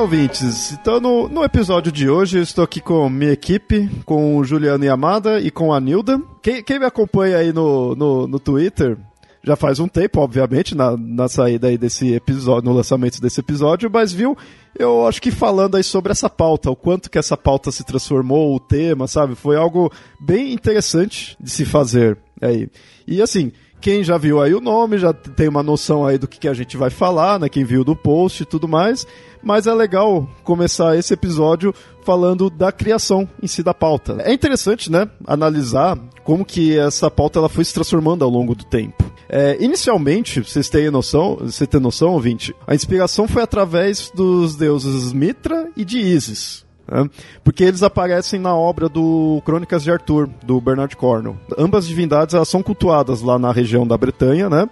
[0.00, 0.72] ouvintes.
[0.72, 4.82] Então, no, no episódio de hoje, eu estou aqui com minha equipe, com o Juliano
[4.82, 6.20] Yamada e com a Nilda.
[6.42, 8.96] Quem, quem me acompanha aí no, no, no Twitter
[9.42, 13.90] já faz um tempo, obviamente, na, na saída aí desse episódio, no lançamento desse episódio,
[13.92, 14.36] mas viu,
[14.78, 18.54] eu acho que falando aí sobre essa pauta, o quanto que essa pauta se transformou,
[18.54, 19.34] o tema, sabe?
[19.34, 22.68] Foi algo bem interessante de se fazer aí.
[23.06, 26.38] E assim, quem já viu aí o nome, já tem uma noção aí do que,
[26.38, 27.48] que a gente vai falar, né?
[27.48, 29.06] Quem viu do post e tudo mais.
[29.42, 34.18] Mas é legal começar esse episódio falando da criação em si da pauta.
[34.20, 35.08] É interessante, né?
[35.26, 39.10] Analisar como que essa pauta ela foi se transformando ao longo do tempo.
[39.28, 45.12] É, inicialmente, vocês têm noção, você tem noção, ouvinte, a inspiração foi através dos deuses
[45.12, 46.66] Mitra e de Isis.
[47.44, 51.36] Porque eles aparecem na obra do Crônicas de Arthur, do Bernard Cornwell.
[51.56, 54.68] Ambas divindades elas são cultuadas lá na região da Bretanha, né?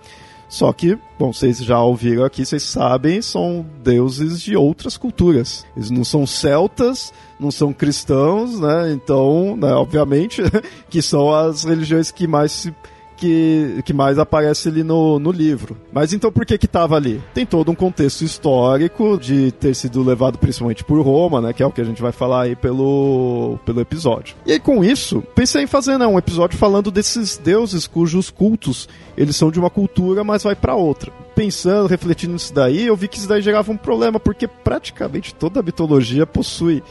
[0.48, 5.66] Só que, bom, vocês já ouviram aqui, vocês sabem, são deuses de outras culturas.
[5.76, 8.91] Eles não são celtas, não são cristãos, né?
[8.92, 10.42] Então, né, obviamente,
[10.88, 12.75] que são as religiões que mais se
[13.18, 15.76] que, que mais aparece ali no, no livro.
[15.92, 17.20] Mas então por que que tava ali?
[17.34, 21.52] Tem todo um contexto histórico de ter sido levado principalmente por Roma, né?
[21.52, 24.36] Que é o que a gente vai falar aí pelo, pelo episódio.
[24.46, 28.88] E aí com isso, pensei em fazer né, um episódio falando desses deuses cujos cultos
[29.18, 31.12] eles são de uma cultura, mas vai para outra.
[31.38, 35.60] Pensando, refletindo nisso daí, eu vi que isso daí gerava um problema, porque praticamente toda
[35.60, 36.82] a mitologia possui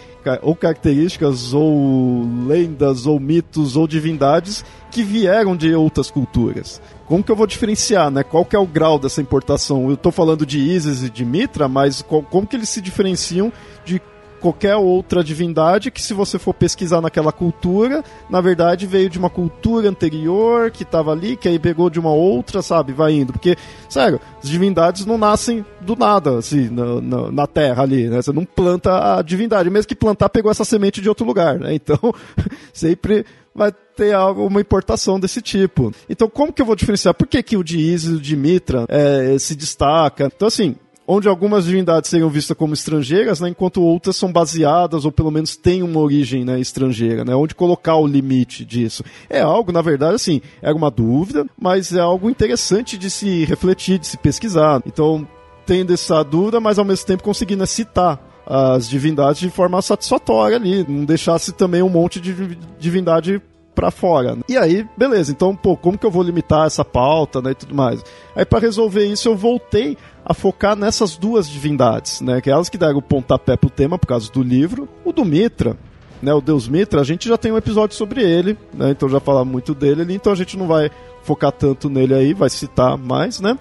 [0.41, 6.81] ou características, ou lendas, ou mitos, ou divindades que vieram de outras culturas.
[7.06, 8.24] Como que eu vou diferenciar, né?
[8.24, 9.90] Qual que é o grau dessa importação?
[9.90, 13.52] Eu estou falando de Isis e de Mitra, mas como que eles se diferenciam
[13.84, 14.02] de
[14.40, 19.30] qualquer outra divindade que, se você for pesquisar naquela cultura, na verdade veio de uma
[19.30, 22.94] cultura anterior que estava ali, que aí pegou de uma outra, sabe?
[22.94, 23.34] Vai indo.
[23.34, 23.56] Porque,
[23.90, 28.22] sério, as divindades não nascem do nada, assim, na, na, na terra ali, né?
[28.22, 29.70] Você não planta a divindade.
[29.70, 31.74] Mesmo que plantar, pegou essa semente de outro lugar, né?
[31.74, 32.00] Então,
[32.74, 33.25] sempre
[33.58, 35.92] vai ter algo, uma importação desse tipo.
[36.08, 37.16] Então, como que eu vou diferenciar?
[37.16, 40.31] Por que, que o de Isis e o de Mitra é, se destaca?
[40.34, 40.75] Então, assim,
[41.07, 45.56] onde algumas divindades seriam vistas como estrangeiras, né, enquanto outras são baseadas ou pelo menos
[45.56, 49.03] têm uma origem né, estrangeira, né, onde colocar o limite disso.
[49.29, 53.97] É algo, na verdade, assim, era uma dúvida, mas é algo interessante de se refletir,
[54.00, 54.81] de se pesquisar.
[54.85, 55.25] Então,
[55.66, 60.85] tendo essa dúvida, mas ao mesmo tempo conseguindo citar as divindades de forma satisfatória ali,
[60.88, 63.41] não deixasse também um monte de divindade
[63.75, 64.38] para fora.
[64.50, 67.75] E aí, beleza, então, pô, como que eu vou limitar essa pauta, né, e tudo
[67.75, 68.03] mais?
[68.35, 69.95] Aí para resolver isso eu voltei
[70.27, 73.97] a focar nessas duas divindades, né, que é elas que deram o pontapé pro tema
[73.97, 75.77] por causa do livro, o do Mitra,
[76.21, 79.21] né, o Deus Mitra, a gente já tem um episódio sobre ele, né, então já
[79.21, 80.91] falar muito dele ali, então a gente não vai
[81.23, 83.57] focar tanto nele aí, vai citar mais, né?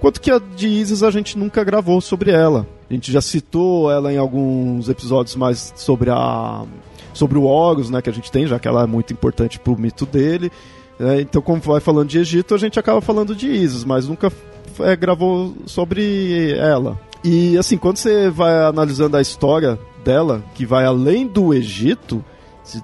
[0.00, 2.64] Quanto que a de Isis a gente nunca gravou sobre ela.
[2.88, 6.64] A gente já citou ela em alguns episódios mais sobre a
[7.12, 9.76] sobre o Horus, né, que a gente tem, já que ela é muito importante pro
[9.76, 10.52] mito dele.
[11.00, 14.30] É, então, como vai falando de Egito, a gente acaba falando de Isis, mas nunca
[14.80, 16.98] é, gravou sobre ela.
[17.24, 22.24] E assim, quando você vai analisando a história dela, que vai além do Egito,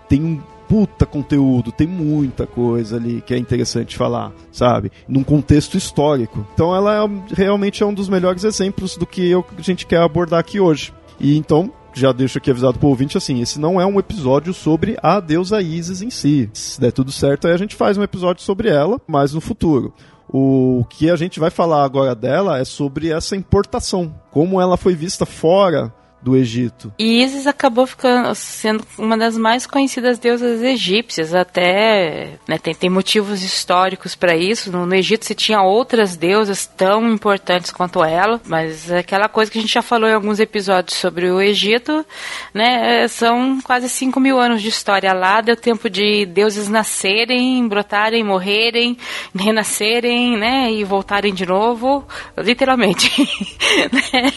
[0.09, 4.91] tem um puta conteúdo, tem muita coisa ali que é interessante falar, sabe?
[5.07, 6.47] Num contexto histórico.
[6.55, 10.01] Então ela é, realmente é um dos melhores exemplos do que eu, a gente quer
[10.01, 10.93] abordar aqui hoje.
[11.21, 14.97] E então, já deixo aqui avisado pro ouvinte assim, esse não é um episódio sobre
[15.01, 16.51] a deusa Isis em si.
[16.53, 19.93] Se der tudo certo, aí a gente faz um episódio sobre ela, mas no futuro.
[20.37, 24.93] O que a gente vai falar agora dela é sobre essa importação, como ela foi
[24.93, 25.95] vista fora
[26.25, 26.91] do Egito.
[26.99, 32.89] E Isis acabou ficando sendo uma das mais conhecidas deusas egípcias, até né, tem, tem
[32.89, 34.73] motivos históricos para isso.
[34.73, 39.59] No, no, Egito se tinha outras deusas tão importantes quanto ela, mas aquela coisa que
[39.59, 42.07] a gente já falou em alguns episódios sobre o Egito,
[42.55, 48.25] né, são quase 5 mil anos de história lá, deu tempo de deuses nascerem, brotarem,
[48.25, 48.97] morrerem,
[49.39, 52.07] renascerem, né, e voltarem de novo,
[52.39, 53.13] literalmente.
[53.95, 54.33] Né?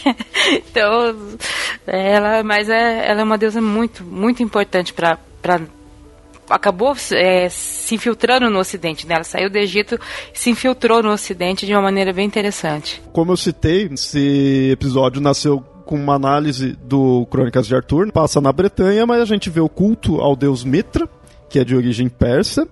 [0.67, 1.37] então
[1.85, 5.17] ela, mas é, ela é uma deusa muito, muito importante para
[6.49, 9.15] acabou é, se infiltrando no Ocidente, né?
[9.15, 9.99] Ela saiu do Egito
[10.33, 13.01] e se infiltrou no Ocidente de uma maneira bem interessante.
[13.11, 18.51] Como eu citei, esse episódio nasceu com uma análise do Crônicas de Arthur, passa na
[18.51, 21.07] Bretanha, mas a gente vê o culto ao deus Mitra,
[21.49, 22.67] que é de origem persa,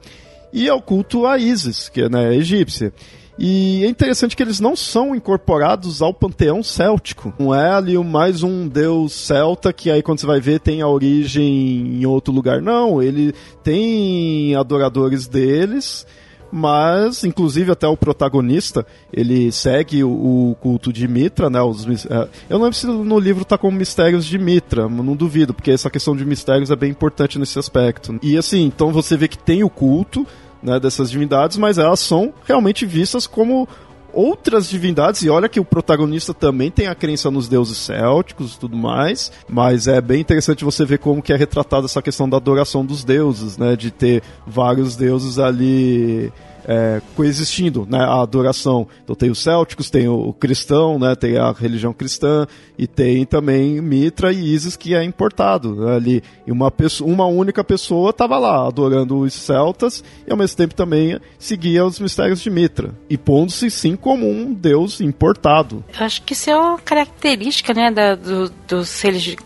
[0.52, 2.94] e ao culto a Isis, que é né, egípcia.
[3.38, 7.34] E é interessante que eles não são incorporados ao panteão céltico.
[7.38, 10.88] Não é ali mais um deus celta que aí quando você vai ver tem a
[10.88, 12.62] origem em outro lugar.
[12.62, 13.34] Não, ele
[13.64, 16.06] tem adoradores deles
[16.52, 21.62] mas inclusive até o protagonista ele segue o, o culto de Mitra, né?
[21.62, 25.54] Os, é, eu não lembro se no livro tá como mistérios de Mitra, não duvido,
[25.54, 28.18] porque essa questão de mistérios é bem importante nesse aspecto.
[28.22, 30.26] E assim, então você vê que tem o culto,
[30.66, 33.68] né, dessas divindades, mas elas são realmente vistas como
[34.12, 38.60] outras divindades, e olha que o protagonista também tem a crença nos deuses célticos e
[38.60, 42.38] tudo mais, mas é bem interessante você ver como que é retratada essa questão da
[42.38, 46.32] adoração dos deuses, né, de ter vários deuses ali
[46.68, 48.88] é, coexistindo, né, a adoração.
[49.04, 52.46] Então tem os célticos, tem o cristão, né, tem a religião cristã
[52.78, 56.24] e tem também Mitra e Isis que é importado né, ali.
[56.46, 60.76] E uma, pessoa, uma única pessoa estava lá adorando os celtas e ao mesmo tempo
[60.76, 65.84] também seguia os mistérios de Mitra e pondo-se sim como um deus importado.
[65.98, 68.90] Acho que isso é uma característica, né, da, do, dos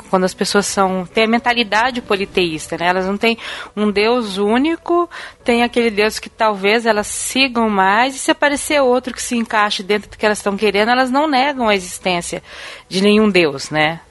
[0.09, 2.87] quando as pessoas são têm a mentalidade politeísta, né?
[2.87, 3.37] Elas não têm
[3.75, 5.09] um deus único,
[5.43, 9.83] tem aquele deus que talvez elas sigam mais, e se aparecer outro que se encaixe
[9.83, 12.43] dentro do que elas estão querendo, elas não negam a existência
[12.87, 14.01] de nenhum Deus, né?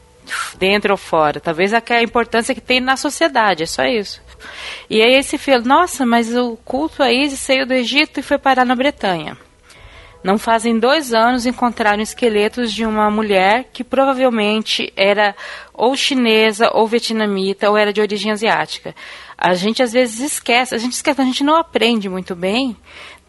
[0.59, 1.41] Dentro ou fora.
[1.41, 4.21] Talvez a, importância que tem na sociedade, é só isso.
[4.89, 8.39] E aí esse filho, nossa, mas o culto a Isis saiu do Egito e foi
[8.39, 9.37] parar na Bretanha.
[10.23, 15.35] Não fazem dois anos encontraram esqueletos de uma mulher que provavelmente era
[15.73, 18.95] ou chinesa ou vietnamita ou era de origem asiática.
[19.41, 22.77] A gente às vezes esquece, a gente esquece, a gente não aprende muito bem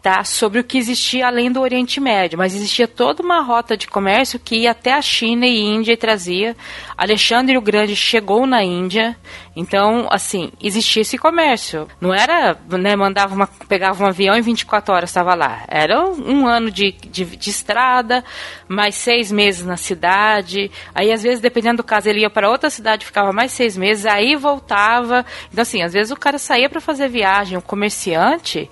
[0.02, 3.86] tá, sobre o que existia além do Oriente Médio, mas existia toda uma rota de
[3.86, 6.56] comércio que ia até a China e Índia e trazia.
[6.96, 9.16] Alexandre o Grande chegou na Índia,
[9.54, 11.86] então, assim, existia esse comércio.
[12.00, 15.64] Não era, né, mandava uma, pegava um avião e 24 horas estava lá.
[15.68, 18.24] Era um ano de, de, de, estrada,
[18.68, 20.70] mais seis meses na cidade.
[20.94, 24.06] Aí, às vezes, dependendo do caso, ele ia para outra cidade, ficava mais seis meses,
[24.06, 25.26] aí voltava.
[25.52, 28.70] Então, assim, às vezes o cara saía para fazer viagem, o comerciante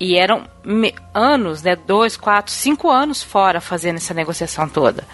[0.00, 0.44] e eram
[1.12, 5.04] anos, né, dois, quatro, cinco anos fora fazendo essa negociação toda.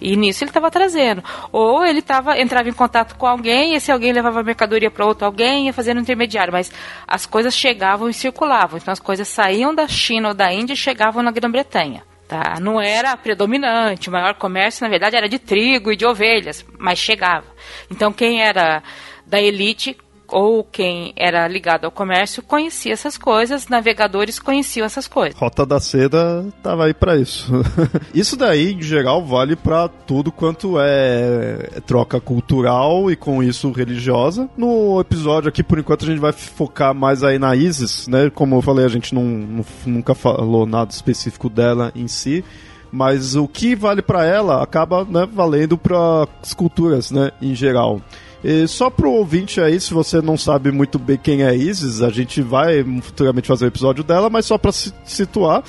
[0.00, 1.22] E nisso ele estava trazendo.
[1.50, 5.06] Ou ele tava, entrava em contato com alguém, e esse alguém levava a mercadoria para
[5.06, 6.52] outro alguém, ia fazendo intermediário.
[6.52, 6.70] Mas
[7.06, 8.78] as coisas chegavam e circulavam.
[8.78, 12.02] Então as coisas saíam da China ou da Índia e chegavam na Grã-Bretanha.
[12.28, 12.58] Tá?
[12.60, 16.98] Não era predominante, o maior comércio, na verdade, era de trigo e de ovelhas, mas
[16.98, 17.46] chegava.
[17.88, 18.82] Então quem era
[19.24, 19.96] da elite
[20.28, 25.38] ou quem era ligado ao comércio conhecia essas coisas, navegadores conheciam essas coisas.
[25.38, 27.52] Rota da Seda tava aí para isso.
[28.14, 34.48] isso daí, em geral, vale para tudo quanto é troca cultural e com isso religiosa.
[34.56, 38.30] No episódio aqui, por enquanto, a gente vai focar mais aí na Isis, né?
[38.30, 42.44] Como eu falei, a gente não, não nunca falou nada específico dela em si
[42.90, 48.00] mas o que vale para ela acaba né, valendo para as culturas né, em geral.
[48.44, 52.10] E só pro ouvinte aí, se você não sabe muito bem quem é Isis, a
[52.10, 55.64] gente vai futuramente fazer um episódio dela, mas só para se situar,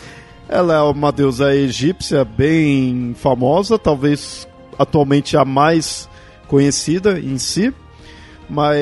[0.50, 4.47] ela é uma deusa egípcia bem famosa, talvez
[4.77, 6.09] atualmente a mais
[6.47, 7.74] conhecida em si,
[8.50, 8.77] mas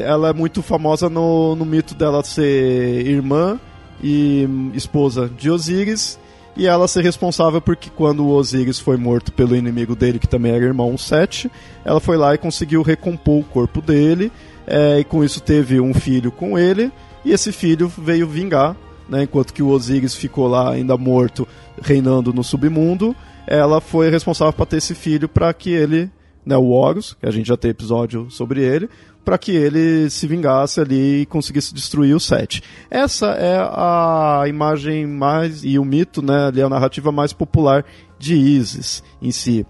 [0.00, 3.58] ela é muito famosa no, no mito dela ser irmã
[4.02, 6.18] e esposa de Osíris
[6.56, 10.52] e ela ser responsável porque quando o Osíris foi morto pelo inimigo dele, que também
[10.52, 11.50] era irmão Sete,
[11.84, 14.32] ela foi lá e conseguiu recompor o corpo dele,
[14.66, 16.90] é, e com isso teve um filho com ele,
[17.24, 18.74] e esse filho veio vingar,
[19.08, 21.46] né, enquanto que o Osíris ficou lá ainda morto,
[21.80, 23.14] reinando no submundo,
[23.46, 26.10] ela foi responsável para ter esse filho para que ele,
[26.44, 28.88] né, o Horus, que a gente já tem episódio sobre ele,
[29.26, 32.62] para que ele se vingasse ali e conseguisse destruir o Sete.
[32.88, 37.84] Essa é a imagem mais e o mito, né, ali a narrativa mais popular
[38.20, 39.66] de Isis em si.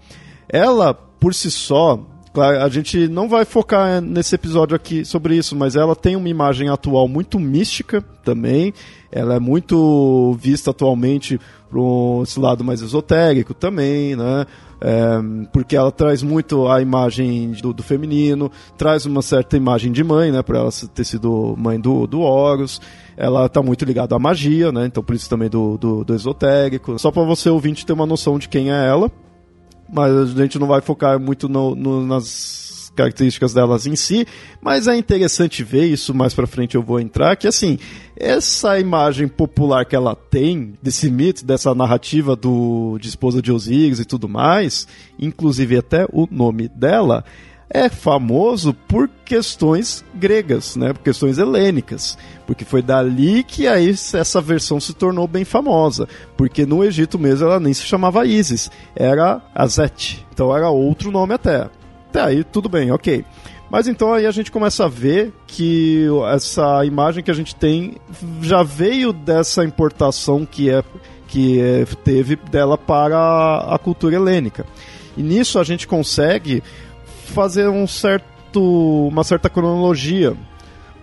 [0.47, 1.99] Ela por si só,
[2.37, 6.29] Claro, a gente não vai focar nesse episódio aqui sobre isso, mas ela tem uma
[6.29, 8.75] imagem atual muito mística também.
[9.11, 11.39] Ela é muito vista atualmente
[11.71, 14.45] por esse lado mais esotérico também, né?
[14.79, 15.17] É,
[15.51, 20.31] porque ela traz muito a imagem do, do, feminino, traz uma certa imagem de mãe,
[20.31, 20.43] né?
[20.43, 22.79] Por ela ter sido mãe do, do Horus.
[23.17, 24.85] Ela está muito ligada à magia, né?
[24.85, 26.99] Então por isso também do, do, do esotérico.
[26.99, 29.11] Só para você ouvinte ter uma noção de quem é ela.
[29.91, 34.25] Mas a gente não vai focar muito no, no, nas características delas em si,
[34.59, 37.77] mas é interessante ver isso mais para frente eu vou entrar que assim,
[38.15, 43.99] essa imagem popular que ela tem desse mito, dessa narrativa do de esposa de Osíris
[43.99, 44.87] e tudo mais,
[45.19, 47.23] inclusive até o nome dela,
[47.69, 50.93] é famoso por questões gregas, né?
[50.93, 52.17] Por questões helênicas.
[52.45, 56.07] Porque foi dali que aí essa versão se tornou bem famosa.
[56.37, 60.25] Porque no Egito mesmo ela nem se chamava Isis, era Azet.
[60.33, 61.69] Então era outro nome até.
[62.09, 63.25] Até aí tudo bem, ok.
[63.69, 67.95] Mas então aí a gente começa a ver que essa imagem que a gente tem
[68.41, 70.81] já veio dessa importação que é
[71.27, 74.65] que é, teve dela para a cultura helênica.
[75.17, 76.63] E nisso a gente consegue
[77.31, 80.35] fazer um certo, uma certa cronologia,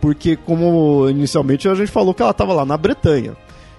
[0.00, 3.37] porque como inicialmente a gente falou que ela estava lá na Bretanha.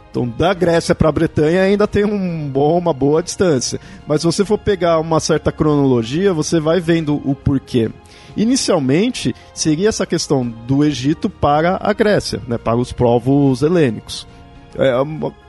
[0.09, 3.81] Então, da Grécia para a Bretanha ainda tem um bom, uma boa distância.
[4.07, 7.91] Mas se você for pegar uma certa cronologia, você vai vendo o porquê.
[8.37, 14.25] Inicialmente, seria essa questão do Egito para a Grécia, né, para os povos helênicos.
[14.77, 14.93] É,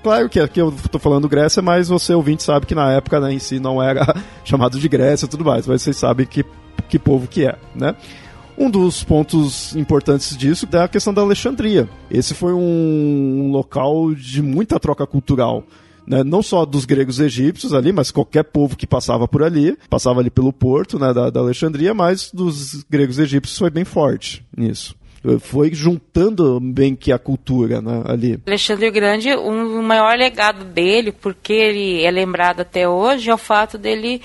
[0.03, 3.33] claro que aqui eu estou falando Grécia, mas você ouvinte sabe que na época né,
[3.33, 6.45] em si não era chamado de Grécia e tudo mais, mas vocês sabem que,
[6.89, 7.95] que povo que é, né?
[8.59, 11.89] Um dos pontos importantes disso é a questão da Alexandria.
[12.11, 15.63] Esse foi um local de muita troca cultural.
[16.07, 19.77] Né, não só dos gregos e egípcios ali, mas qualquer povo que passava por ali,
[19.91, 23.85] passava ali pelo porto né, da, da Alexandria, mas dos gregos e egípcios foi bem
[23.85, 24.95] forte nisso
[25.41, 28.39] foi juntando bem que a cultura né, ali.
[28.47, 33.35] Alexandre o Grande, um, o maior legado dele, porque ele é lembrado até hoje, é
[33.35, 34.23] o fato dele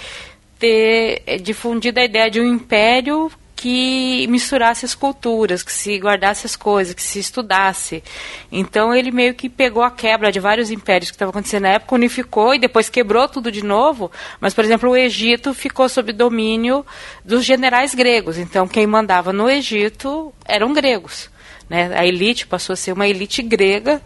[0.61, 6.55] ter difundido a ideia de um império que misturasse as culturas, que se guardasse as
[6.55, 8.03] coisas, que se estudasse.
[8.51, 11.93] Então ele meio que pegou a quebra de vários impérios que estavam acontecendo na época,
[11.93, 14.11] unificou e depois quebrou tudo de novo.
[14.39, 16.83] Mas, por exemplo, o Egito ficou sob domínio
[17.23, 18.37] dos generais gregos.
[18.39, 21.29] Então quem mandava no Egito eram gregos.
[21.69, 21.91] Né?
[21.95, 24.01] A elite passou a ser uma elite grega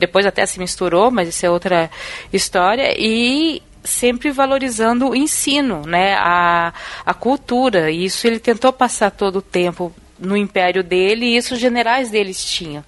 [0.00, 1.90] depois até se misturou, mas isso é outra
[2.32, 2.94] história.
[2.98, 6.72] E sempre valorizando o ensino, né, a,
[7.04, 7.90] a cultura.
[7.90, 12.10] E isso ele tentou passar todo o tempo no império dele e isso os generais
[12.10, 12.84] deles tinham,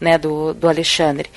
[0.00, 1.28] né, do, do Alexandre.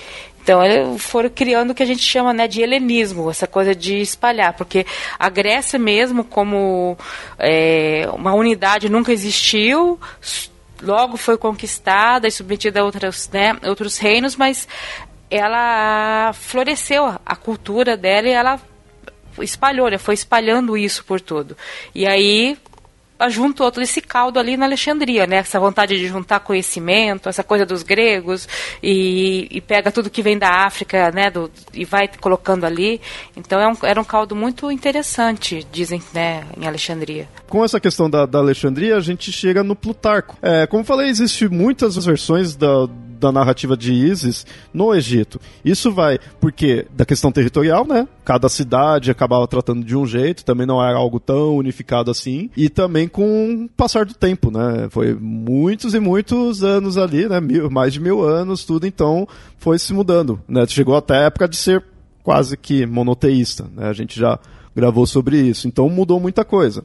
[0.42, 4.54] Então, foram criando o que a gente chama né, de helenismo, essa coisa de espalhar,
[4.54, 4.86] porque
[5.20, 6.98] a Grécia mesmo, como
[7.38, 10.00] é, uma unidade, nunca existiu,
[10.82, 14.68] logo foi conquistada e submetida a outros, né, outros reinos, mas
[15.30, 18.60] ela floresceu a cultura dela e ela
[19.43, 19.88] espalhou?
[19.98, 21.55] Foi espalhando isso por tudo.
[21.93, 22.58] E aí
[23.27, 25.38] juntou todo esse caldo ali na Alexandria, né?
[25.38, 28.48] Essa vontade de juntar conhecimento, essa coisa dos gregos
[28.81, 31.29] e, e pega tudo que vem da África, né?
[31.29, 33.01] Do, e vai colocando ali.
[33.36, 36.46] Então é um, era um caldo muito interessante, dizem, né?
[36.55, 37.27] Em Alexandria.
[37.50, 40.38] Com essa questão da, da Alexandria, a gente chega no Plutarco.
[40.41, 42.88] É, como falei, existem muitas versões da
[43.19, 45.39] da narrativa de Isis no Egito.
[45.63, 48.07] Isso vai porque da questão territorial, né?
[48.23, 52.69] Cada cidade acabava tratando de um jeito, também não era algo tão unificado assim, e
[52.69, 54.88] também com o passar do tempo, né?
[54.89, 57.39] Foi muitos e muitos anos ali, né?
[57.41, 60.65] Mil, mais de mil anos, tudo então foi se mudando, né?
[60.67, 61.83] Chegou até a época de ser
[62.23, 63.89] quase que monoteísta, né?
[63.89, 64.39] A gente já
[64.75, 66.83] gravou sobre isso, então mudou muita coisa.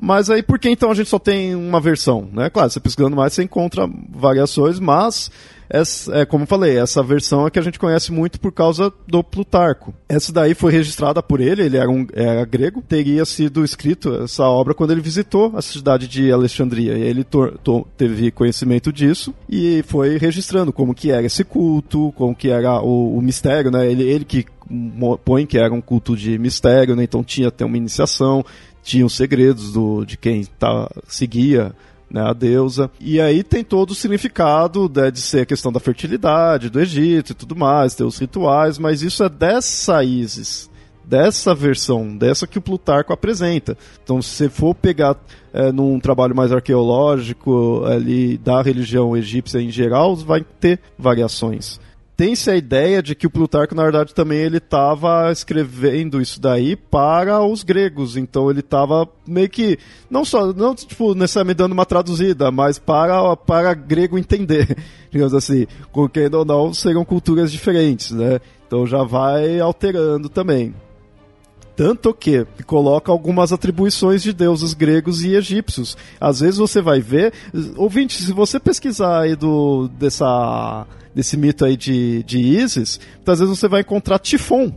[0.00, 2.28] Mas aí por que então a gente só tem uma versão?
[2.32, 2.48] Né?
[2.48, 5.30] Claro, você pesquisando mais você encontra variações, mas
[5.72, 8.92] essa, é, como eu falei, essa versão é que a gente conhece muito por causa
[9.06, 9.94] do Plutarco.
[10.08, 14.44] Essa daí foi registrada por ele, ele era, um, era grego, teria sido escrito essa
[14.44, 16.94] obra quando ele visitou a cidade de Alexandria.
[16.94, 17.24] Ele
[17.96, 23.16] teve conhecimento disso e foi registrando como que era esse culto, como que era o,
[23.16, 23.88] o mistério, né?
[23.88, 24.44] Ele, ele que
[25.24, 27.04] põe que era um culto de mistério, né?
[27.04, 28.44] Então tinha até uma iniciação,
[28.90, 31.72] tinha os segredos do, de quem tá, seguia
[32.10, 32.90] né, a deusa.
[32.98, 37.30] E aí tem todo o significado né, de ser a questão da fertilidade do Egito
[37.30, 40.68] e tudo mais, ter os rituais, mas isso é dessa Isis,
[41.04, 43.78] dessa versão, dessa que o Plutarco apresenta.
[44.02, 45.16] Então, se você for pegar
[45.52, 51.78] é, num trabalho mais arqueológico ali da religião egípcia em geral, vai ter variações.
[52.20, 56.76] Tem-se a ideia de que o Plutarco, na verdade, também ele estava escrevendo isso daí
[56.76, 58.14] para os gregos.
[58.14, 59.78] Então ele estava meio que,
[60.10, 64.76] não só, não tipo, necessariamente dando uma traduzida, mas para, para grego entender,
[65.10, 65.66] digamos assim.
[65.94, 68.38] Porque ou não, seriam culturas diferentes, né?
[68.66, 70.74] Então já vai alterando também.
[71.80, 75.96] Tanto que coloca algumas atribuições de deuses gregos e egípcios.
[76.20, 77.32] Às vezes você vai ver.
[77.74, 83.58] Ouvinte, se você pesquisar aí do, dessa, desse mito aí de, de Isis, às vezes
[83.58, 84.70] você vai encontrar Tifon,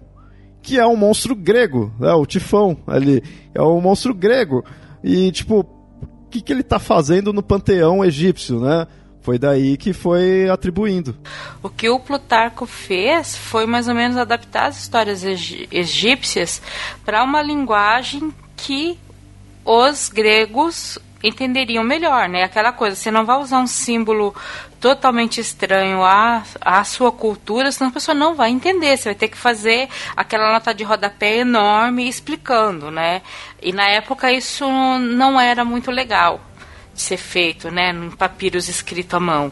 [0.61, 2.13] que é um monstro grego, né?
[2.13, 3.21] O Tifão ali.
[3.53, 4.63] É um monstro grego.
[5.03, 8.87] E, tipo, o que, que ele está fazendo no panteão egípcio, né?
[9.23, 11.15] Foi daí que foi atribuindo.
[11.61, 16.61] O que o Plutarco fez foi mais ou menos adaptar as histórias egípcias
[17.05, 18.99] para uma linguagem que
[19.63, 22.43] os gregos entenderiam melhor, né?
[22.43, 24.35] Aquela coisa, você não vai usar um símbolo
[24.81, 28.97] totalmente estranho à, à sua cultura, senão a pessoa não vai entender.
[28.97, 29.87] Você vai ter que fazer
[30.17, 33.21] aquela nota de rodapé enorme explicando, né?
[33.61, 34.67] E na época isso
[34.99, 36.41] não era muito legal
[36.93, 39.51] ser feito, né, num papiros escrito à mão,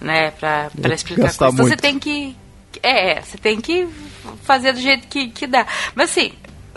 [0.00, 1.36] né, para explicar coisas.
[1.36, 2.36] Então você tem que
[2.82, 3.88] é, você tem que
[4.42, 5.66] fazer do jeito que, que dá.
[5.94, 6.32] Mas assim,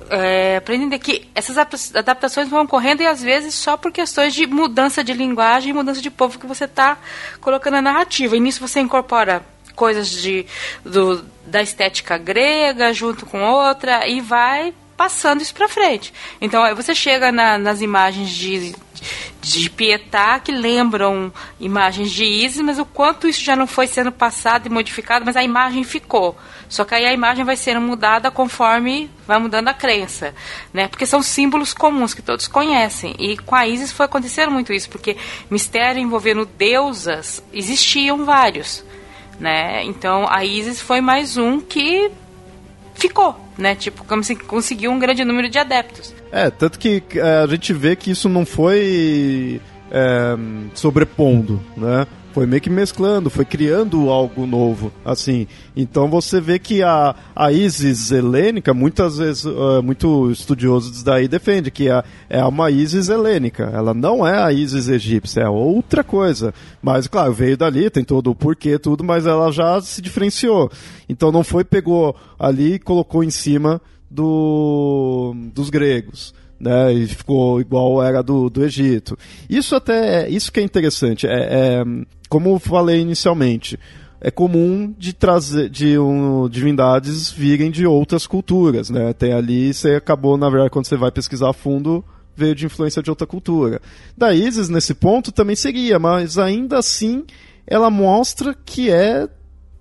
[0.09, 1.57] é, para entender que essas
[1.95, 6.01] adaptações vão ocorrendo e às vezes só por questões de mudança de linguagem e mudança
[6.01, 6.97] de povo que você está
[7.39, 8.35] colocando na narrativa.
[8.35, 9.45] E nisso você incorpora
[9.75, 10.45] coisas de,
[10.83, 16.13] do, da estética grega junto com outra e vai passando isso para frente.
[16.39, 18.75] Então aí você chega na, nas imagens de,
[19.41, 24.11] de Pietá que lembram imagens de Isis, mas o quanto isso já não foi sendo
[24.11, 26.37] passado e modificado, mas a imagem ficou.
[26.69, 30.33] Só que aí a imagem vai sendo mudada conforme vai mudando a crença,
[30.73, 30.87] né?
[30.87, 33.15] Porque são símbolos comuns que todos conhecem.
[33.19, 35.15] E com a Isis foi acontecendo muito isso, porque
[35.51, 38.83] mistério envolvendo deusas existiam vários,
[39.39, 39.83] né?
[39.83, 42.09] Então a Isis foi mais um que
[42.95, 43.75] ficou, né?
[43.75, 46.22] Tipo, como se conseguiu um grande número de adeptos.
[46.33, 49.61] É, tanto que é, a gente vê que isso não foi
[49.91, 50.35] é,
[50.73, 52.07] sobrepondo, né?
[52.33, 55.45] Foi meio que mesclando, foi criando algo novo, assim.
[55.75, 61.69] Então você vê que a, a ISIS helênica, muitas vezes, uh, muito estudiosos daí defende
[61.69, 63.69] que a, é uma ISIS helênica.
[63.71, 66.51] Ela não é a ISIS egípcia, é outra coisa.
[66.81, 70.71] Mas, claro, veio dali, tem todo o porquê, tudo, mas ela já se diferenciou.
[71.07, 73.79] Então não foi, pegou ali e colocou em cima
[74.13, 76.33] do, dos gregos.
[76.59, 79.17] Né, e ficou igual era do, do Egito.
[79.49, 81.27] Isso até isso que é interessante.
[81.27, 81.31] É,
[81.81, 81.83] é,
[82.29, 83.77] como falei inicialmente,
[84.21, 89.11] é comum de trazer de um, divindades virem de outras culturas, né?
[89.11, 93.03] Tem ali você acabou na verdade quando você vai pesquisar a fundo veio de influência
[93.03, 93.81] de outra cultura.
[94.17, 97.25] Da Isis nesse ponto também seria, mas ainda assim
[97.67, 99.27] ela mostra que é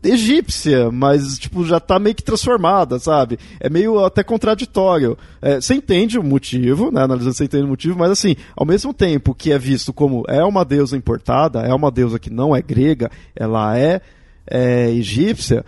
[0.02, 3.38] egípcia, mas tipo já tá meio que transformada, sabe?
[3.60, 5.16] É meio até contraditório.
[5.40, 7.02] É, você entende o motivo, né?
[7.02, 10.42] Analisando você entende o motivo, mas assim, ao mesmo tempo que é visto como é
[10.44, 14.00] uma deusa importada, é uma deusa que não é grega, ela é,
[14.46, 15.64] é egípcia.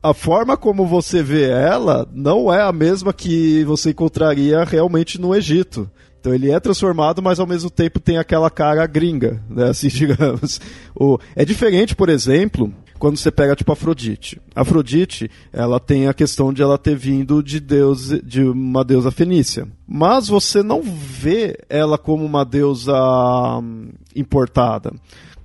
[0.00, 5.34] A forma como você vê ela não é a mesma que você encontraria realmente no
[5.34, 5.90] Egito.
[6.20, 9.70] Então ele é transformado, mas ao mesmo tempo tem aquela cara gringa, né?
[9.70, 10.60] Assim, digamos.
[10.94, 14.40] O, é diferente, por exemplo, quando você pega tipo Afrodite.
[14.54, 19.68] Afrodite, ela tem a questão de ela ter vindo de deus de uma deusa fenícia.
[19.86, 22.94] Mas você não vê ela como uma deusa
[23.58, 24.92] hum, importada.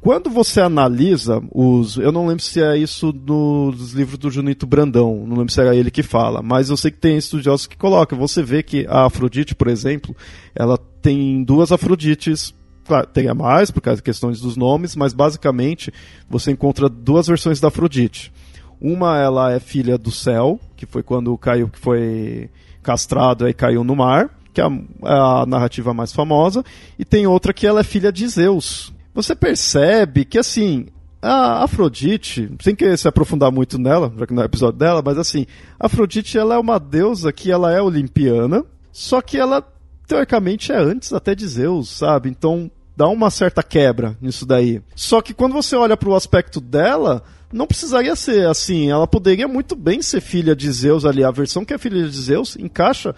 [0.04, 1.96] Quando você analisa os.
[1.96, 5.74] Eu não lembro se é isso nos livros do Junito Brandão, não lembro se era
[5.74, 8.20] ele que fala, mas eu sei que tem estudiosos que colocam.
[8.20, 10.14] Você vê que a Afrodite, por exemplo,
[10.54, 12.54] ela tem duas Afrodites
[12.86, 15.92] Claro, tem a mais, por causa de questões dos nomes, mas basicamente
[16.30, 18.32] você encontra duas versões da Afrodite.
[18.80, 22.50] Uma ela é filha do céu, que foi quando caiu, que foi
[22.82, 26.64] castrado e caiu no mar, que é a, é a narrativa mais famosa,
[27.00, 28.94] e tem outra que ela é filha de Zeus.
[29.14, 30.88] Você percebe que assim,
[31.22, 35.18] a Afrodite, sem querer se aprofundar muito nela, já que não é episódio dela, mas
[35.18, 35.46] assim,
[35.80, 39.66] a Afrodite ela é uma deusa que ela é olimpiana, só que ela
[40.08, 42.30] teoricamente é antes até de Zeus, sabe?
[42.30, 44.82] Então dá uma certa quebra nisso daí.
[44.96, 48.90] Só que quando você olha para o aspecto dela, não precisaria ser assim.
[48.92, 51.24] Ela poderia muito bem ser filha de Zeus ali.
[51.24, 53.16] A versão que é filha de Zeus encaixa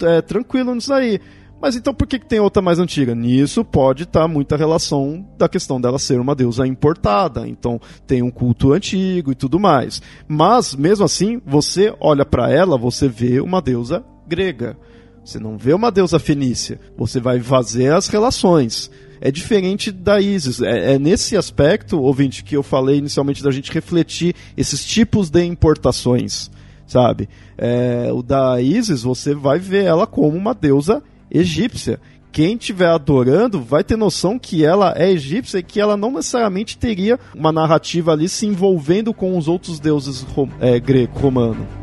[0.00, 1.20] é, tranquilo nisso aí.
[1.60, 3.14] Mas então por que, que tem outra mais antiga?
[3.14, 7.46] Nisso pode estar tá muita relação da questão dela ser uma deusa importada.
[7.46, 10.02] Então tem um culto antigo e tudo mais.
[10.26, 14.76] Mas mesmo assim, você olha para ela, você vê uma deusa grega
[15.24, 16.80] Você não vê uma deusa fenícia.
[16.96, 18.90] Você vai fazer as relações.
[19.20, 20.60] É diferente da Isis.
[20.60, 25.44] É, é nesse aspecto, ouvinte, que eu falei inicialmente da gente refletir esses tipos de
[25.44, 26.50] importações,
[26.86, 27.28] sabe?
[27.56, 32.00] É, o da Isis, você vai ver ela como uma deusa egípcia
[32.32, 36.78] quem estiver adorando vai ter noção que ela é egípcia e que ela não necessariamente
[36.78, 40.26] teria uma narrativa ali se envolvendo com os outros deuses
[40.58, 41.81] é, greco-romano.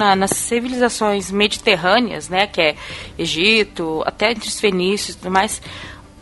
[0.00, 2.74] Na, nas civilizações mediterrâneas, né, que é
[3.18, 5.60] Egito, até entre os fenícios e tudo mais,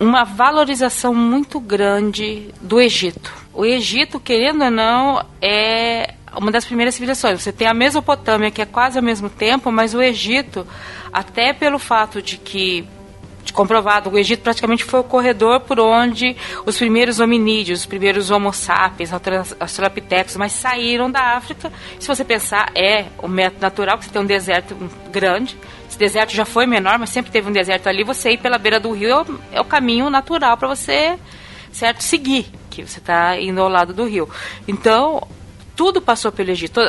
[0.00, 3.32] uma valorização muito grande do Egito.
[3.54, 7.40] O Egito, querendo ou não, é uma das primeiras civilizações.
[7.40, 10.66] Você tem a Mesopotâmia, que é quase ao mesmo tempo, mas o Egito,
[11.12, 12.84] até pelo fato de que
[13.52, 18.52] comprovado, o Egito praticamente foi o corredor por onde os primeiros hominídeos, os primeiros homo
[18.52, 21.72] sapiens, australopithecus, mas saíram da África.
[21.98, 24.76] Se você pensar, é o método natural, que você tem um deserto
[25.10, 25.56] grande,
[25.88, 28.78] esse deserto já foi menor, mas sempre teve um deserto ali, você ir pela beira
[28.78, 31.18] do rio é o, é o caminho natural para você,
[31.72, 34.28] certo, seguir, que você está indo ao lado do rio.
[34.66, 35.26] Então,
[35.78, 36.80] tudo passou pelo Egito.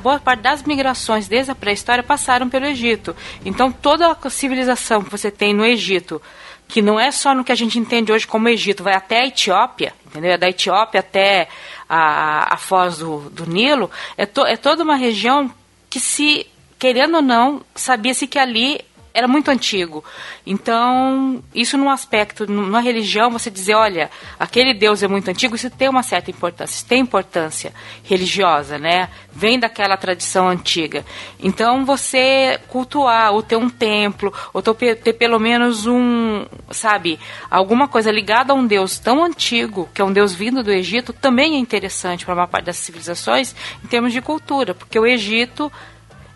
[0.00, 3.16] Boa parte das migrações desde a pré-história passaram pelo Egito.
[3.44, 6.22] Então toda a civilização que você tem no Egito,
[6.68, 9.26] que não é só no que a gente entende hoje como Egito, vai até a
[9.26, 10.30] Etiópia, entendeu?
[10.30, 11.48] É da Etiópia até
[11.88, 15.50] a, a foz do, do Nilo, é, to, é toda uma região
[15.90, 16.46] que se,
[16.78, 18.80] querendo ou não, sabia-se que ali
[19.18, 20.04] era muito antigo.
[20.46, 25.68] Então, isso num aspecto, numa religião, você dizer, olha, aquele Deus é muito antigo, isso
[25.70, 29.08] tem uma certa importância, isso tem importância religiosa, né?
[29.32, 31.04] Vem daquela tradição antiga.
[31.40, 37.18] Então, você cultuar, ou ter um templo, ou ter, pelo menos um, sabe,
[37.50, 41.12] alguma coisa ligada a um Deus tão antigo, que é um Deus vindo do Egito,
[41.12, 43.54] também é interessante para uma parte das civilizações
[43.84, 45.72] em termos de cultura, porque o Egito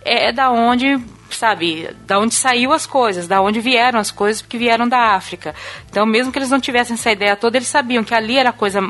[0.04, 0.98] é da onde
[1.30, 5.54] sabe, da onde saiu as coisas, da onde vieram as coisas, porque vieram da África.
[5.88, 8.52] Então, mesmo que eles não tivessem essa ideia toda, eles sabiam que ali era a
[8.52, 8.80] coisa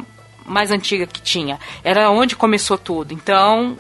[0.45, 3.15] mais antiga que tinha, era onde começou tudo.
[3.15, 3.79] Então,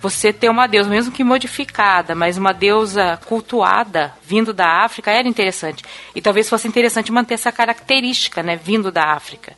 [0.00, 5.28] você ter uma deusa, mesmo que modificada, mas uma deusa cultuada, vindo da África, era
[5.28, 5.84] interessante.
[6.14, 9.54] E talvez fosse interessante manter essa característica, né, vindo da África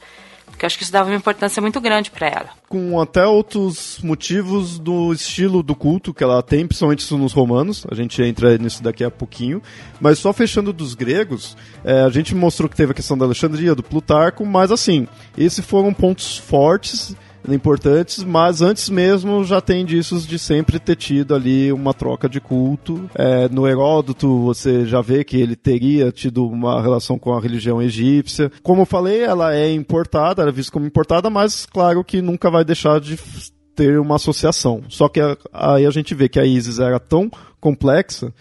[0.62, 2.48] que eu acho que isso dava uma importância muito grande para ela.
[2.68, 7.84] Com até outros motivos do estilo do culto que ela tem, principalmente isso nos romanos,
[7.90, 9.60] a gente entra nisso daqui a pouquinho,
[10.00, 13.74] mas só fechando dos gregos, é, a gente mostrou que teve a questão da Alexandria,
[13.74, 17.16] do Plutarco, mas assim, esses foram pontos fortes
[17.48, 22.40] importantes, mas antes mesmo já tem disso de sempre ter tido ali uma troca de
[22.40, 23.08] culto.
[23.14, 27.82] É, no Heródoto você já vê que ele teria tido uma relação com a religião
[27.82, 28.50] egípcia.
[28.62, 32.50] Como eu falei, ela é importada, ela é vista como importada, mas claro que nunca
[32.50, 33.18] vai deixar de
[33.74, 34.82] ter uma associação.
[34.88, 35.20] Só que
[35.52, 38.32] aí a gente vê que a Isis era tão complexa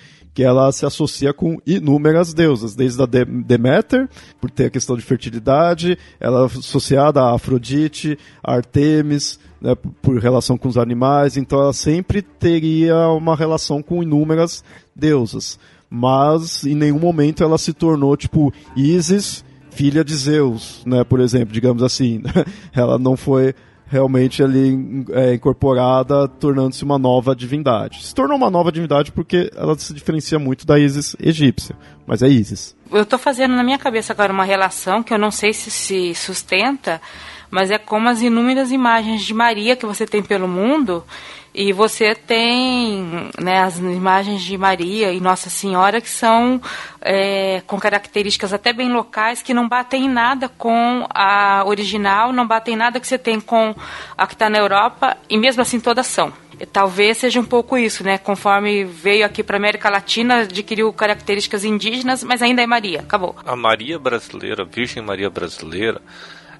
[0.41, 5.03] que ela se associa com inúmeras deusas, desde a Deméter, por ter a questão de
[5.03, 11.61] fertilidade, ela é associada a Afrodite, a Artemis, né, por relação com os animais, então
[11.61, 14.63] ela sempre teria uma relação com inúmeras
[14.95, 15.59] deusas.
[15.87, 21.53] Mas em nenhum momento ela se tornou tipo Isis, filha de Zeus, né, por exemplo,
[21.53, 22.23] digamos assim.
[22.73, 23.53] ela não foi
[23.91, 28.05] realmente ali é, incorporada, tornando-se uma nova divindade.
[28.05, 31.75] Se tornou uma nova divindade porque ela se diferencia muito da Isis egípcia,
[32.07, 32.73] mas é Isis.
[32.89, 36.15] Eu estou fazendo na minha cabeça agora uma relação que eu não sei se se
[36.15, 37.01] sustenta,
[37.49, 41.03] mas é como as inúmeras imagens de Maria que você tem pelo mundo
[41.53, 46.61] e você tem né, as imagens de Maria e Nossa Senhora que são
[47.01, 52.47] é, com características até bem locais que não batem em nada com a original, não
[52.47, 53.75] batem em nada que você tem com
[54.17, 56.31] a que está na Europa e mesmo assim todas são.
[56.71, 58.19] Talvez seja um pouco isso, né?
[58.19, 62.99] Conforme veio aqui para América Latina, adquiriu características indígenas, mas ainda é Maria.
[62.99, 63.35] Acabou.
[63.43, 65.99] A Maria brasileira, a Virgem Maria brasileira,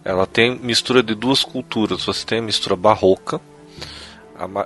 [0.03, 2.03] ela tem mistura de duas culturas.
[2.05, 3.39] Você tem a mistura barroca,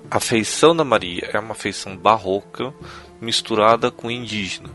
[0.09, 2.73] a, feição da Maria é uma feição barroca
[3.19, 4.69] misturada com indígena.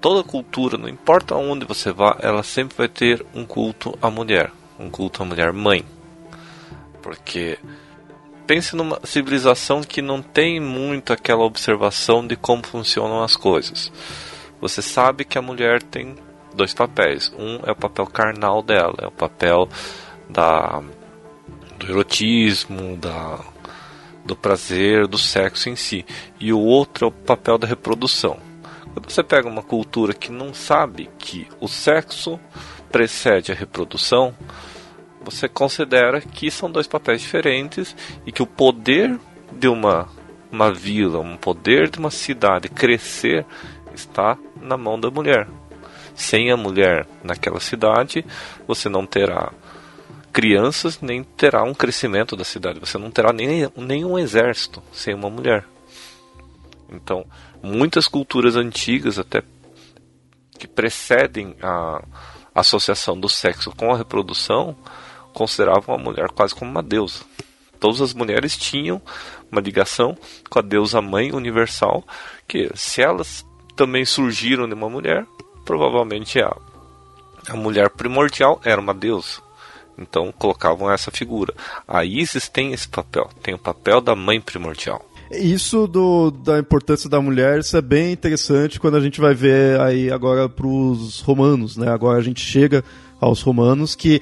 [0.00, 4.50] Toda cultura, não importa onde você vá, ela sempre vai ter um culto à mulher,
[4.78, 5.84] um culto à mulher mãe.
[7.00, 7.58] Porque
[8.46, 13.92] pense numa civilização que não tem muito aquela observação de como funcionam as coisas.
[14.60, 16.16] Você sabe que a mulher tem
[16.54, 17.32] dois papéis.
[17.38, 19.68] Um é o papel carnal dela, é o papel
[20.28, 20.82] da
[21.78, 23.40] do erotismo, da
[24.24, 26.04] do prazer, do sexo em si.
[26.38, 28.38] E o outro é o papel da reprodução.
[28.92, 32.38] Quando você pega uma cultura que não sabe que o sexo
[32.90, 34.34] precede a reprodução,
[35.24, 39.18] você considera que são dois papéis diferentes e que o poder
[39.50, 40.08] de uma,
[40.50, 43.46] uma vila, um poder de uma cidade crescer
[43.94, 45.48] está na mão da mulher.
[46.14, 48.24] Sem a mulher naquela cidade,
[48.66, 49.52] você não terá
[50.32, 52.80] crianças, nem terá um crescimento da cidade.
[52.80, 55.64] Você não terá nem, nenhum exército sem uma mulher.
[56.88, 57.24] Então,
[57.62, 59.42] muitas culturas antigas, até
[60.58, 62.02] que precedem a
[62.54, 64.76] associação do sexo com a reprodução,
[65.32, 67.24] consideravam a mulher quase como uma deusa.
[67.80, 69.02] Todas as mulheres tinham
[69.50, 70.16] uma ligação
[70.48, 72.04] com a deusa mãe universal,
[72.46, 75.26] que se elas também surgiram de uma mulher,
[75.64, 76.54] provavelmente a,
[77.48, 79.40] a mulher primordial era uma deusa.
[79.98, 81.54] Então colocavam essa figura.
[81.86, 85.04] A Isis tem esse papel, tem o papel da mãe primordial.
[85.30, 89.80] Isso do, da importância da mulher, isso é bem interessante quando a gente vai ver
[89.80, 91.88] aí agora para os romanos, né?
[91.88, 92.84] Agora a gente chega
[93.18, 94.20] aos romanos que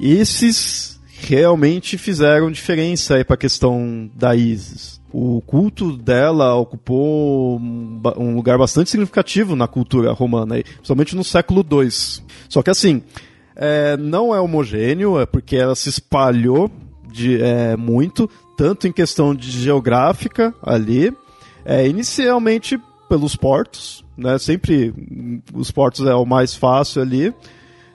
[0.00, 5.00] esses realmente fizeram diferença aí para a questão da Isis.
[5.12, 11.88] O culto dela ocupou um lugar bastante significativo na cultura romana, principalmente no século II.
[12.48, 13.02] Só que assim,
[13.56, 16.70] é, não é homogêneo, é porque ela se espalhou
[17.10, 21.12] de, é, muito, tanto em questão de geográfica ali,
[21.64, 24.38] é, inicialmente pelos portos, né?
[24.38, 24.92] Sempre
[25.54, 27.34] os portos é o mais fácil ali,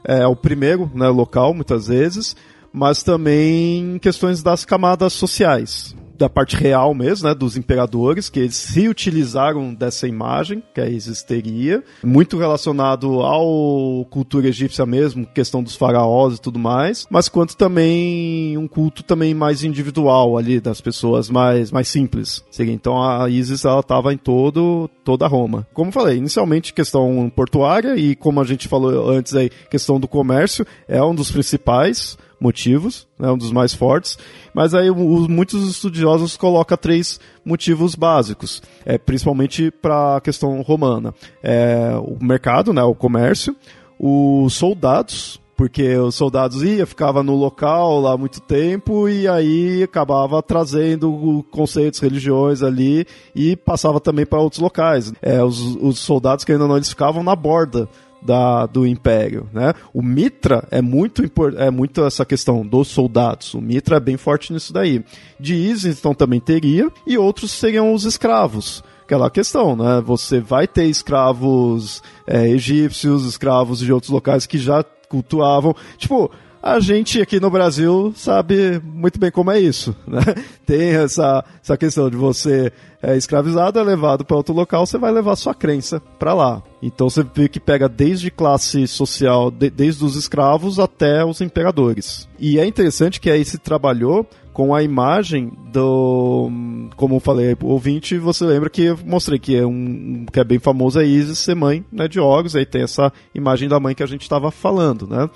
[0.04, 2.36] é o primeiro né, local muitas vezes,
[2.74, 8.55] mas também questões das camadas sociais da parte real mesmo, né, dos imperadores, que eles
[8.55, 15.63] se utilizaram dessa imagem que a Isis teria, muito relacionado ao cultura egípcia mesmo, questão
[15.63, 20.79] dos faraós e tudo mais, mas quanto também um culto também mais individual ali das
[20.79, 22.43] pessoas mais mais simples.
[22.60, 25.67] Então a Isis ela estava em todo toda Roma.
[25.73, 30.65] Como falei, inicialmente questão portuária e como a gente falou antes aí, questão do comércio
[30.88, 34.17] é um dos principais motivos, né, um dos mais fortes,
[34.51, 41.13] mas aí os, muitos estudiosos colocam três motivos básicos, é, principalmente para a questão romana.
[41.43, 43.56] É, o mercado, né, o comércio,
[43.99, 50.41] os soldados, porque os soldados iam, ficava no local lá muito tempo e aí acabava
[50.41, 55.13] trazendo conceitos, religiões ali e passava também para outros locais.
[55.21, 57.88] É, os, os soldados que ainda não eles ficavam na borda
[58.21, 59.73] da, do Império, né?
[59.93, 61.23] O Mitra é muito
[61.57, 63.53] é muito essa questão dos soldados.
[63.53, 65.03] O Mitra é bem forte nisso daí.
[65.39, 65.55] De
[65.86, 68.84] então também teria e outros seriam os escravos.
[69.03, 70.01] Aquela questão, né?
[70.05, 75.75] Você vai ter escravos é, egípcios, escravos de outros locais que já cultuavam.
[75.97, 76.31] Tipo,
[76.62, 80.21] a gente aqui no Brasil sabe muito bem como é isso, né?
[80.65, 82.71] Tem essa, essa questão de você
[83.02, 86.62] é escravizado, é levado para outro local, você vai levar sua crença para lá.
[86.82, 92.30] Então você vê que pega desde classe social, de, desde os escravos até os imperadores.
[92.39, 96.52] E é interessante que aí se trabalhou com a imagem do.
[96.95, 100.60] Como eu falei ouvinte, você lembra que eu mostrei que é um que é bem
[100.60, 104.04] famoso a Isis ser mãe né, de Horus, aí tem essa imagem da mãe que
[104.04, 105.28] a gente estava falando, né?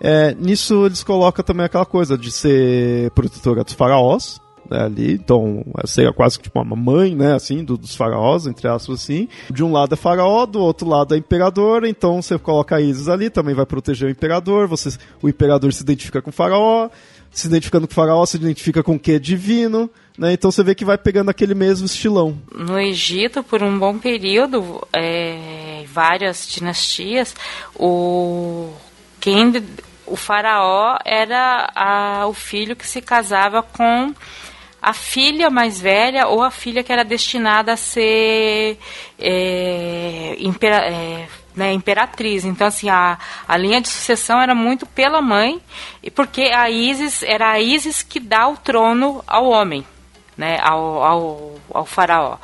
[0.00, 5.64] É, nisso eles colocam também aquela coisa de ser protetora dos faraós, né, ali, então
[5.84, 9.28] seria quase tipo uma mãe, né, assim, do, dos faraós, entre aspas, assim.
[9.50, 13.08] De um lado é faraó, do outro lado é imperador, então você coloca a Isis
[13.08, 14.90] ali, também vai proteger o imperador, você,
[15.22, 16.88] o imperador se identifica com o faraó,
[17.30, 20.62] se identificando com o faraó, se identifica com o que é divino, né, então você
[20.62, 22.36] vê que vai pegando aquele mesmo estilão.
[22.54, 27.34] No Egito, por um bom período, é, várias dinastias,
[27.74, 28.70] o
[29.24, 29.50] quem
[30.06, 34.14] o faraó era a, o filho que se casava com
[34.82, 38.78] a filha mais velha ou a filha que era destinada a ser
[39.18, 42.44] é, impera, é, né, imperatriz.
[42.44, 43.16] Então, assim, a,
[43.48, 45.58] a linha de sucessão era muito pela mãe,
[46.14, 49.86] porque a Isis era a Isis que dá o trono ao homem,
[50.36, 52.36] né, ao, ao, ao faraó.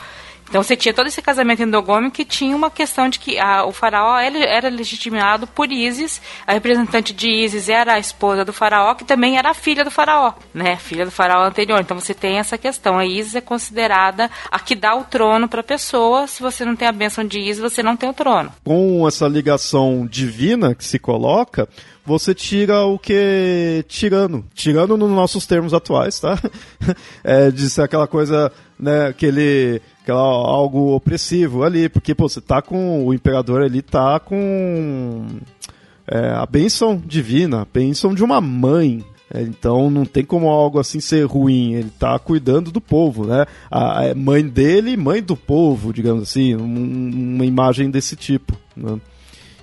[0.51, 3.73] Então você tinha todo esse casamento endogômico que tinha uma questão de que a, o
[3.73, 9.05] faraó era legitimado por Isis, a representante de Isis era a esposa do faraó, que
[9.05, 10.77] também era a filha do faraó, né?
[10.77, 11.81] Filha do faraó anterior.
[11.81, 12.99] Então você tem essa questão.
[12.99, 16.27] A Isis é considerada a que dá o trono para a pessoa.
[16.27, 18.53] Se você não tem a bênção de Isis, você não tem o trono.
[18.65, 21.69] Com essa ligação divina que se coloca,
[22.05, 24.45] você tira o que tirano.
[24.53, 26.37] Tirano nos nossos termos atuais, tá?
[27.23, 32.62] É, de ser aquela coisa, né, aquele aquela, algo opressivo ali, porque pô, você tá
[32.62, 35.27] com o imperador ali tá com
[36.07, 40.81] é, a bênção divina, a bênção de uma mãe, é, então não tem como algo
[40.81, 41.75] assim ser ruim.
[41.75, 43.47] Ele está cuidando do povo, né?
[43.71, 48.59] A, a mãe dele, mãe do povo, digamos assim, um, uma imagem desse tipo.
[48.77, 49.01] Né?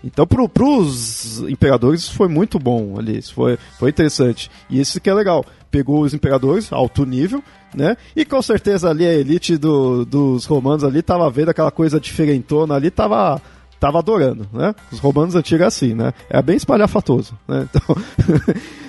[0.03, 4.49] Então para os imperadores foi muito bom ali, isso foi, foi interessante.
[4.69, 5.45] E isso que é legal.
[5.69, 7.43] Pegou os imperadores, alto nível,
[7.75, 7.97] né?
[8.15, 12.75] E com certeza ali a elite do, dos romanos ali tava vendo aquela coisa diferentona
[12.75, 13.41] ali, tava
[13.79, 14.73] tava adorando, né?
[14.91, 16.13] Os romanos antigos assim, né?
[16.29, 17.67] É bem espalhafatoso, né?
[17.77, 17.95] Então,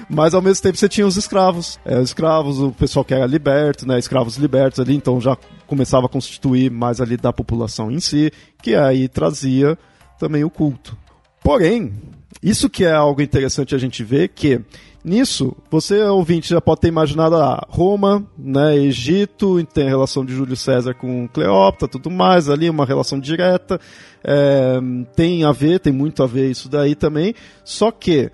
[0.08, 3.26] mas ao mesmo tempo você tinha os escravos, é, os escravos, o pessoal que era
[3.26, 3.98] liberto, né?
[3.98, 5.36] Escravos libertos ali, então já
[5.66, 9.76] começava a constituir mais ali da população em si, que aí trazia
[10.18, 10.96] também o culto.
[11.42, 11.92] Porém,
[12.42, 14.60] isso que é algo interessante a gente ver que
[15.04, 20.34] Nisso, você, ouvinte, já pode ter imaginado ah, Roma, né, Egito, tem a relação de
[20.34, 23.80] Júlio César com Cleópatra, tudo mais, ali uma relação direta,
[24.24, 24.78] é,
[25.14, 27.32] tem a ver, tem muito a ver isso daí também,
[27.64, 28.30] só que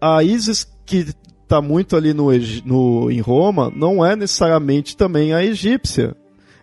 [0.00, 1.06] a Isis que
[1.42, 2.30] está muito ali no,
[2.64, 6.16] no, em Roma não é necessariamente também a egípcia,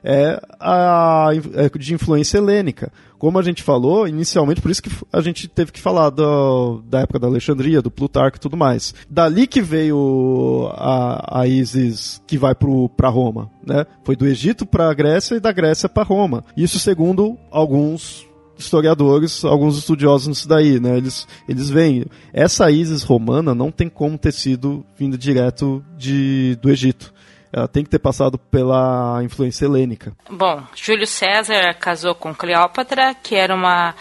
[0.03, 2.91] é, a, é de influência helênica.
[3.19, 7.01] Como a gente falou, inicialmente, por isso que a gente teve que falar do, da
[7.01, 8.95] época da Alexandria, do Plutarco e tudo mais.
[9.09, 13.85] Dali que veio a, a Isis que vai para Roma, né?
[14.05, 16.45] Foi do Egito para a Grécia e da Grécia para Roma.
[16.55, 18.25] Isso segundo alguns
[18.57, 20.97] historiadores, alguns estudiosos nisso daí, né?
[20.97, 26.69] Eles, eles veem, essa Isis romana não tem como ter sido vinda direto de, do
[26.69, 27.13] Egito
[27.51, 30.13] ela tem que ter passado pela influência helênica.
[30.29, 33.95] Bom, Júlio César casou com Cleópatra, que era uma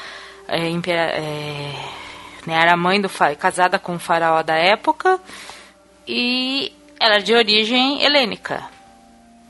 [0.47, 1.73] é, é,
[2.47, 3.09] né, era mãe do
[3.39, 5.19] casada com o faraó da época
[6.07, 8.63] e ela é de origem helênica.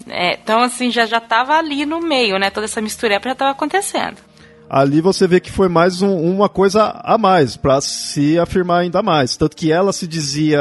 [0.06, 2.50] É, então assim já já estava ali no meio, né?
[2.50, 4.27] Toda essa mistura já estava acontecendo
[4.68, 9.02] ali você vê que foi mais um, uma coisa a mais, para se afirmar ainda
[9.02, 9.36] mais.
[9.36, 10.60] Tanto que ela se dizia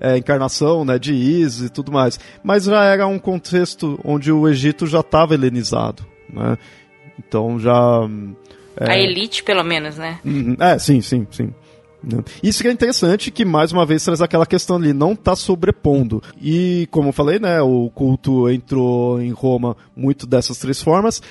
[0.00, 2.18] é, encarnação né, de Isis e tudo mais.
[2.42, 6.04] Mas já era um contexto onde o Egito já estava helenizado.
[6.32, 6.56] Né?
[7.18, 8.08] Então já.
[8.76, 8.90] É...
[8.90, 10.18] A elite, pelo menos, né?
[10.24, 10.56] Uhum.
[10.58, 11.52] É, sim, sim, sim.
[12.42, 16.22] Isso que é interessante, que mais uma vez traz aquela questão ali, não está sobrepondo.
[16.40, 21.22] E, como eu falei, né, o culto entrou em Roma muito dessas três formas.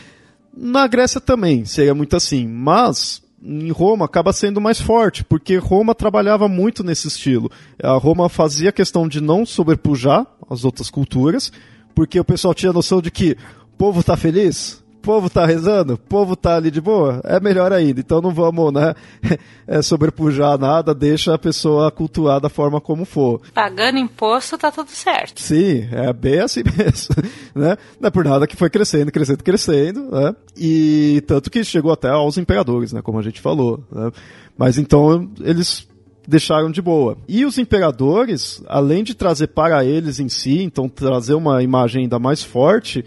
[0.55, 5.95] Na Grécia também seria muito assim, mas em Roma acaba sendo mais forte, porque Roma
[5.95, 7.51] trabalhava muito nesse estilo.
[7.81, 11.51] A Roma fazia questão de não sobrepujar as outras culturas,
[11.95, 13.37] porque o pessoal tinha a noção de que
[13.73, 17.73] o povo está feliz, povo tá rezando, o povo tá ali de boa, é melhor
[17.73, 17.99] ainda.
[17.99, 18.95] Então não vamos, né,
[19.67, 23.41] é, sobrepujar nada, deixa a pessoa cultuar da forma como for.
[23.53, 25.41] Pagando imposto tá tudo certo.
[25.41, 27.15] Sim, é bem assim mesmo,
[27.53, 27.77] né?
[27.99, 30.33] Não é por nada que foi crescendo, crescendo, crescendo, né?
[30.55, 34.09] E tanto que chegou até aos imperadores, né, como a gente falou, né?
[34.57, 35.85] Mas então eles
[36.25, 37.17] deixaram de boa.
[37.27, 42.17] E os imperadores, além de trazer para eles em si, então trazer uma imagem ainda
[42.17, 43.03] mais forte,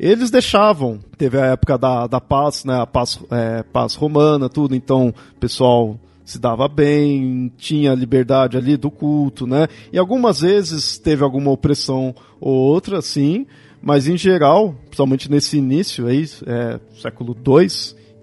[0.00, 0.98] eles deixavam.
[1.18, 2.80] Teve a época da, da paz, né?
[2.80, 4.74] A paz, é, paz romana, tudo.
[4.74, 9.66] Então, pessoal se dava bem, tinha liberdade ali do culto, né?
[9.92, 13.46] E algumas vezes teve alguma opressão ou outra, sim,
[13.82, 17.66] mas em geral, principalmente nesse início aí, é, século II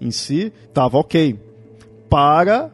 [0.00, 1.38] em si, tava ok.
[2.08, 2.70] Para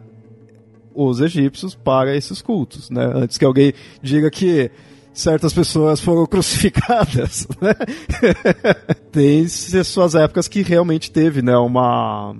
[0.94, 3.04] os egípcios, para esses cultos, né?
[3.14, 4.70] Antes que alguém diga que
[5.14, 7.74] certas pessoas foram crucificadas, né?
[9.12, 12.34] Tem suas épocas que realmente teve, né, uma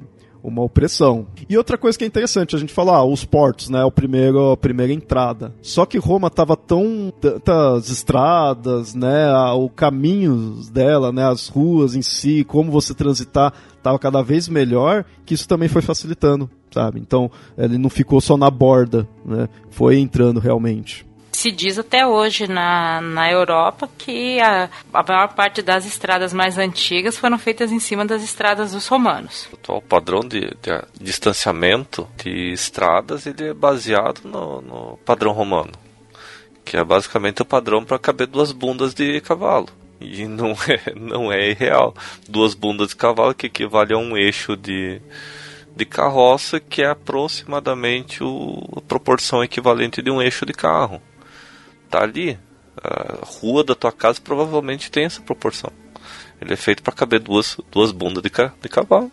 [0.45, 1.27] uma opressão.
[1.49, 4.51] E outra coisa que é interessante, a gente fala, ah, os portos, né, o primeiro,
[4.51, 5.55] a primeira entrada.
[5.63, 12.03] Só que Roma tava tão tantas estradas, né, o caminho dela, né, as ruas em
[12.03, 17.01] si, como você transitar, tava cada vez melhor, que isso também foi facilitando, sabe?
[17.01, 19.49] Então, ele não ficou só na borda, né?
[19.71, 21.07] Foi entrando realmente
[21.45, 26.57] se diz até hoje na, na Europa que a, a maior parte das estradas mais
[26.57, 29.47] antigas foram feitas em cima das estradas dos romanos.
[29.53, 35.73] O atual padrão de, de distanciamento de estradas ele é baseado no, no padrão romano,
[36.65, 39.69] que é basicamente o padrão para caber duas bundas de cavalo.
[40.01, 41.95] E não é, não é real.
[42.27, 44.99] Duas bundas de cavalo que equivale a um eixo de,
[45.77, 51.03] de carroça, que é aproximadamente o, a proporção equivalente de um eixo de carro
[51.91, 52.39] tá ali.
[52.83, 55.71] A rua da tua casa provavelmente tem essa proporção.
[56.41, 59.11] Ele é feito para caber duas, duas bundas de, de cavalo.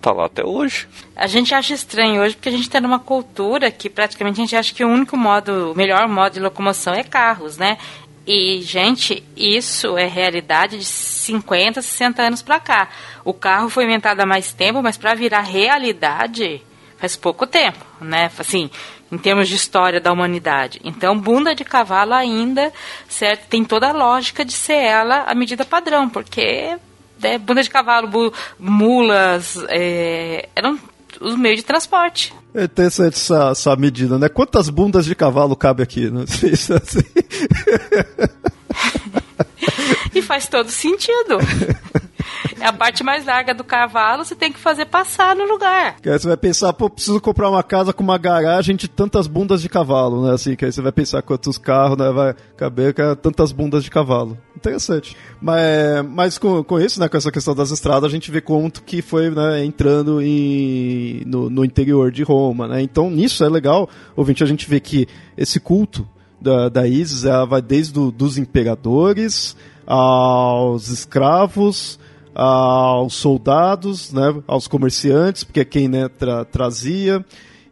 [0.00, 0.88] tá lá até hoje.
[1.14, 4.56] A gente acha estranho hoje porque a gente está numa cultura que praticamente a gente
[4.56, 7.78] acha que o único modo, o melhor modo de locomoção é carros, né?
[8.26, 12.88] E, gente, isso é realidade de 50, 60 anos para cá.
[13.24, 16.60] O carro foi inventado há mais tempo, mas para virar realidade
[16.98, 18.28] faz pouco tempo, né?
[18.36, 18.68] Assim,
[19.10, 20.80] em termos de história da humanidade.
[20.84, 22.72] Então, bunda de cavalo ainda,
[23.08, 26.76] certo, tem toda a lógica de ser ela a medida padrão, porque
[27.20, 30.78] né, bunda de cavalo, mulas, é, eram
[31.20, 32.34] os meios de transporte.
[32.54, 34.28] É interessante essa, essa medida, né?
[34.28, 36.10] Quantas bundas de cavalo cabe aqui?
[36.10, 36.24] Né?
[36.42, 37.00] Isso assim.
[40.14, 41.38] e faz todo sentido.
[42.58, 45.96] É a parte mais larga do cavalo, você tem que fazer passar no lugar.
[46.00, 49.26] Que aí você vai pensar, pô, preciso comprar uma casa com uma garagem de tantas
[49.26, 50.32] bundas de cavalo, né?
[50.32, 52.10] Assim, que aí você vai pensar quantos carros, né?
[52.10, 54.38] Vai caber tantas bundas de cavalo.
[54.56, 55.16] Interessante.
[55.40, 55.62] Mas,
[56.08, 57.08] mas com, com isso, né?
[57.08, 59.64] Com essa questão das estradas, a gente vê quanto que foi, né?
[59.64, 62.80] Entrando em, no, no interior de Roma, né?
[62.80, 65.06] Então, nisso é legal, ouvinte, a gente vê que
[65.36, 66.08] esse culto
[66.40, 69.56] da, da Isis, ela vai desde do, dos imperadores
[69.86, 71.98] aos escravos,
[72.38, 77.24] aos soldados, né, aos comerciantes, porque é quem né, tra trazia.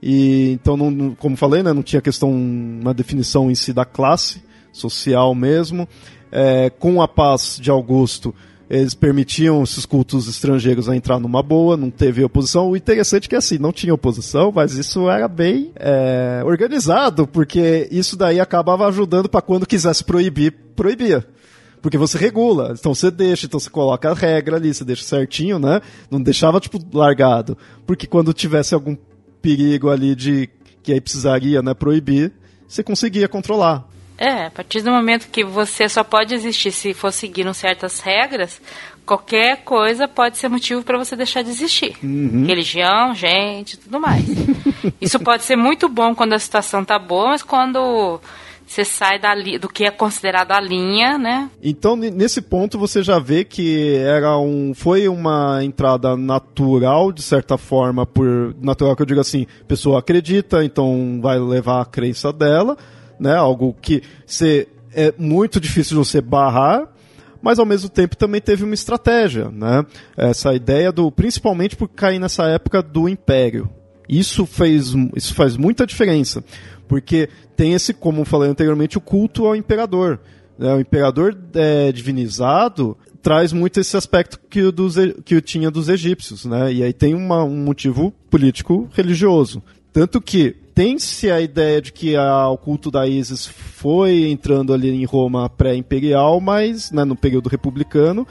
[0.03, 4.43] E então, não, como falei, né, não tinha questão, uma definição em si da classe
[4.73, 5.87] social mesmo.
[6.33, 8.35] É, com a paz de Augusto,
[8.69, 12.71] eles permitiam esses cultos estrangeiros a entrar numa boa, não teve oposição.
[12.71, 17.87] O interessante é que assim, não tinha oposição, mas isso era bem é, organizado, porque
[17.91, 21.34] isso daí acabava ajudando para quando quisesse proibir, proibia.
[21.85, 25.59] Porque você regula, então você deixa, então você coloca a regra ali, você deixa certinho,
[25.59, 25.83] né?
[26.11, 27.59] Não deixava, tipo, largado.
[27.87, 28.97] Porque quando tivesse algum
[29.43, 30.49] perigo ali de
[30.83, 32.33] que aí precisaria, né, proibir,
[32.67, 33.87] você conseguia controlar.
[34.17, 38.63] É, a partir do momento que você só pode existir se for seguindo certas regras,
[39.05, 41.99] qualquer coisa pode ser motivo para você deixar de existir.
[42.03, 42.47] Uhum.
[42.47, 44.25] Religião, gente, tudo mais.
[45.03, 48.19] Isso pode ser muito bom quando a situação tá boa, mas quando
[48.67, 51.51] você sai da do que é considerado a linha, né?
[51.63, 57.59] Então, nesse ponto, você já vê que era um, foi uma entrada natural, de certa
[57.59, 62.33] forma, por natural que eu digo assim, a pessoa acredita, então vai levar a crença
[62.33, 62.77] dela,
[63.19, 63.35] né?
[63.37, 66.89] Algo que você, é muito difícil de você barrar,
[67.43, 69.85] mas ao mesmo tempo também teve uma estratégia, né?
[70.17, 73.69] Essa ideia do, principalmente por cair nessa época do Império.
[74.09, 76.45] Isso fez, isso faz muita diferença.
[76.87, 80.21] Porque tem esse, como falei anteriormente, o culto ao imperador.
[80.59, 80.73] Né?
[80.75, 86.71] O imperador é, divinizado traz muito esse aspecto que dos, que tinha dos egípcios, né?
[86.73, 89.63] E aí tem uma, um motivo político religioso.
[89.93, 94.91] Tanto que tem-se a ideia de que a, o culto da Isis foi entrando ali
[94.91, 98.27] em Roma pré-imperial, mas né, no período republicano,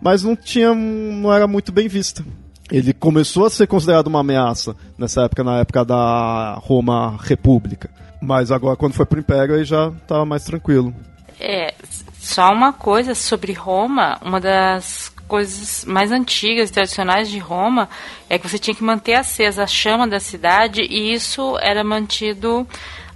[0.00, 2.24] mas não tinha, não era muito bem vista
[2.70, 7.90] ele começou a ser considerado uma ameaça nessa época, na época da Roma República.
[8.20, 10.94] Mas agora, quando foi para o Império, aí já estava mais tranquilo.
[11.38, 11.74] É,
[12.18, 17.88] só uma coisa sobre Roma, uma das coisas mais antigas e tradicionais de Roma
[18.28, 22.66] é que você tinha que manter acesa a chama da cidade e isso era mantido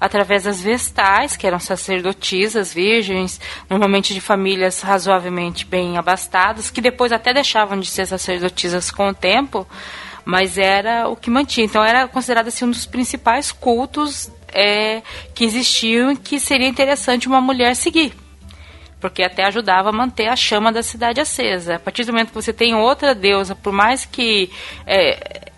[0.01, 7.12] através das vestais, que eram sacerdotisas virgens, normalmente de famílias razoavelmente bem abastadas, que depois
[7.12, 9.66] até deixavam de ser sacerdotisas com o tempo,
[10.24, 11.66] mas era o que mantinha.
[11.66, 15.03] Então era considerado assim, um dos principais cultos é,
[15.34, 18.14] que existiam e que seria interessante uma mulher seguir.
[19.01, 21.76] Porque até ajudava a manter a chama da cidade acesa.
[21.76, 24.51] A partir do momento que você tem outra deusa, por mais que
[24.86, 25.51] é,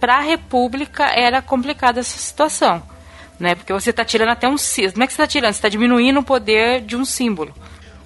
[0.00, 2.95] para a República era complicada essa situação
[3.38, 3.54] né?
[3.54, 4.92] Porque você está tirando até um símbolo.
[4.92, 5.52] Como é que você está tirando?
[5.52, 7.52] Você está diminuindo o poder de um símbolo.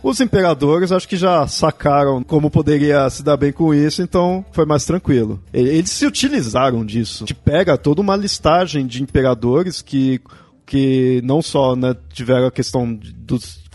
[0.02, 4.64] Os imperadores acho que já sacaram como poderia se dar bem com isso, então foi
[4.64, 5.42] mais tranquilo.
[5.52, 7.26] Eles se utilizaram disso.
[7.26, 10.20] Te pega toda uma listagem de imperadores que,
[10.64, 13.14] que não só né, tiveram a questão de,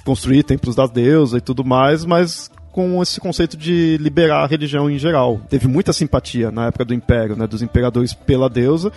[0.03, 4.89] construir templos da deusa e tudo mais, mas com esse conceito de liberar a religião
[4.89, 5.39] em geral.
[5.49, 8.91] Teve muita simpatia na época do Império, né, dos imperadores pela deusa,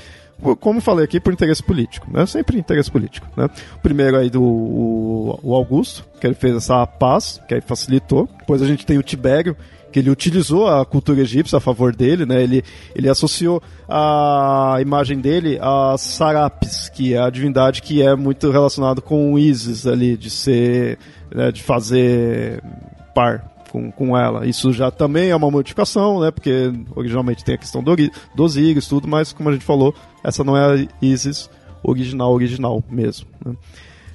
[0.61, 2.25] como falei aqui, por interesse político, né?
[2.27, 3.49] Sempre interesse político, né?
[3.83, 8.29] Primeiro aí do o, o Augusto, que ele fez essa paz, que aí facilitou.
[8.39, 9.57] Depois a gente tem o Tibério,
[9.91, 12.43] que ele utilizou a cultura egípcia a favor dele, né?
[12.43, 12.63] Ele,
[12.95, 19.03] ele associou a imagem dele a Sarapis, que é a divindade que é muito relacionado
[19.03, 20.99] com o Isis ali, de ser,
[21.35, 22.63] né, de fazer
[23.15, 24.47] par com, com ela.
[24.47, 26.31] Isso já também é uma modificação, né?
[26.31, 27.95] Porque originalmente tem a questão do,
[28.35, 31.51] dos Íris, tudo, mas como a gente falou, essa não é a Isis
[31.83, 33.27] original, original mesmo.
[33.45, 33.55] Né?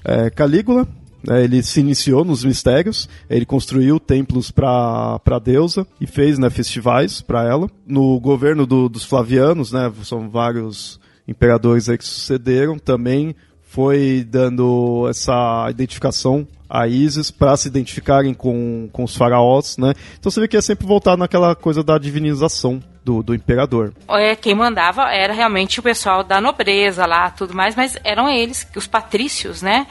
[0.03, 0.87] É, Calígula,
[1.25, 1.43] Né?
[1.43, 7.21] Ele se iniciou nos mistérios, ele construiu templos para a deusa e fez né, festivais
[7.21, 7.69] para ela.
[7.87, 13.33] No governo do, dos Flavianos, né, são vários imperadores que sucederam, também
[13.73, 19.93] foi dando essa identificação a Isis para se identificarem com, com os faraós, né?
[20.19, 23.91] Então você vê que é sempre voltar naquela coisa da divinização do, do imperador.
[24.09, 28.67] É, quem mandava era realmente o pessoal da nobreza lá, tudo mais, mas eram eles,
[28.75, 29.87] os patrícios, né?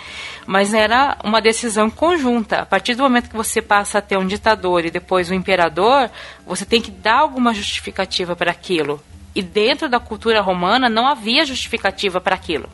[0.46, 2.58] Mas era uma decisão conjunta.
[2.60, 6.08] A partir do momento que você passa a ter um ditador e depois um imperador,
[6.46, 9.00] você tem que dar alguma justificativa para aquilo.
[9.34, 12.68] E dentro da cultura romana não havia justificativa para aquilo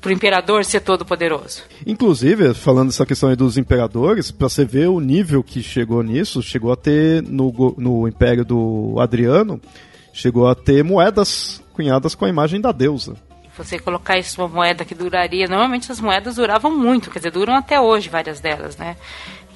[0.00, 1.62] para o imperador ser todo poderoso.
[1.86, 6.42] Inclusive, falando dessa questão aí dos imperadores, para você ver o nível que chegou nisso,
[6.42, 9.60] chegou a ter no, no Império do Adriano,
[10.12, 13.14] chegou a ter moedas cunhadas com a imagem da deusa.
[13.56, 17.54] Você colocar isso uma moeda que duraria, normalmente as moedas duravam muito, quer dizer, duram
[17.54, 18.96] até hoje várias delas, né?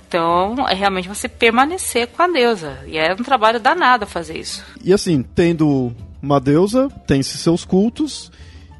[0.06, 2.78] Então, é realmente você permanecer com a deusa.
[2.86, 4.64] E é um trabalho danado fazer isso.
[4.84, 5.92] E assim, tendo
[6.22, 8.30] uma deusa, tem-se seus cultos,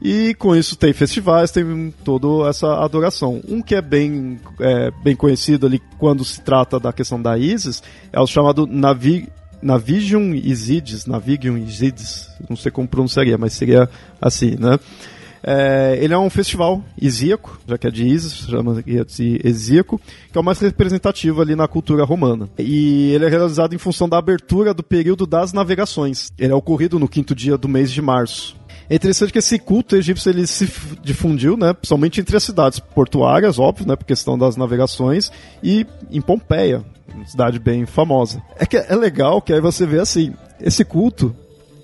[0.04, 3.40] e com isso tem festivais, tem toda essa adoração.
[3.48, 7.82] Um que é bem, é, bem conhecido ali quando se trata da questão da Isis
[8.12, 9.30] é o chamado Navi,
[9.62, 13.88] Navigium Isides, Navigium Isides, não sei como pronunciaria, mas seria
[14.20, 14.78] assim, né?
[15.46, 20.00] É, ele é um festival isíaco, já que é de Isis, chama de Exíaco,
[20.30, 22.48] que é o mais representativo ali na cultura romana.
[22.58, 26.30] E ele é realizado em função da abertura do período das navegações.
[26.38, 28.56] Ele é ocorrido no quinto dia do mês de março.
[28.88, 30.70] É interessante que esse culto egípcio ele se
[31.02, 35.32] difundiu, né, principalmente entre as cidades portuárias, óbvio, né, por questão das navegações,
[35.62, 38.42] e em Pompeia, uma cidade bem famosa.
[38.56, 41.34] É que é legal que aí você vê assim, esse culto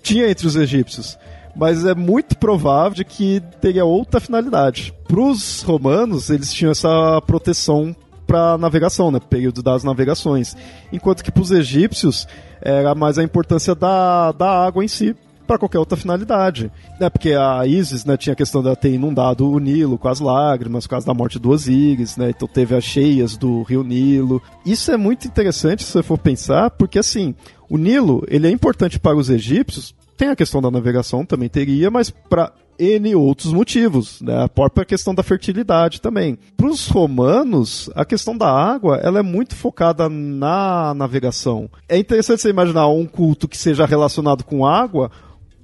[0.02, 1.18] tinha entre os egípcios,
[1.56, 4.92] mas é muito provável de que teria outra finalidade.
[5.08, 7.96] Para os romanos, eles tinham essa proteção
[8.26, 10.54] para navegação, né, período das navegações,
[10.92, 12.28] enquanto que para os egípcios
[12.60, 15.16] era mais a importância da, da água em si
[15.50, 16.70] para qualquer outra finalidade.
[17.00, 17.10] Né?
[17.10, 20.84] Porque a Isis né, tinha a questão de ter inundado o Nilo com as lágrimas,
[20.84, 22.30] por causa da morte do Osíris, né?
[22.30, 24.40] então teve as cheias do rio Nilo.
[24.64, 27.34] Isso é muito interessante se você for pensar, porque assim,
[27.68, 31.90] o Nilo ele é importante para os egípcios, tem a questão da navegação, também teria,
[31.90, 34.44] mas para N outros motivos, né?
[34.44, 36.38] A própria questão da fertilidade também.
[36.56, 41.68] Para os romanos, a questão da água ela é muito focada na navegação.
[41.88, 45.10] É interessante você imaginar um culto que seja relacionado com água,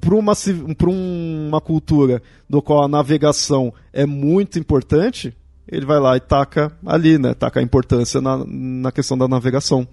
[0.07, 0.33] para uma,
[1.49, 5.37] uma cultura do qual a navegação é muito importante,
[5.67, 7.35] ele vai lá e taca ali, né?
[7.35, 9.87] Taca a importância na, na questão da navegação.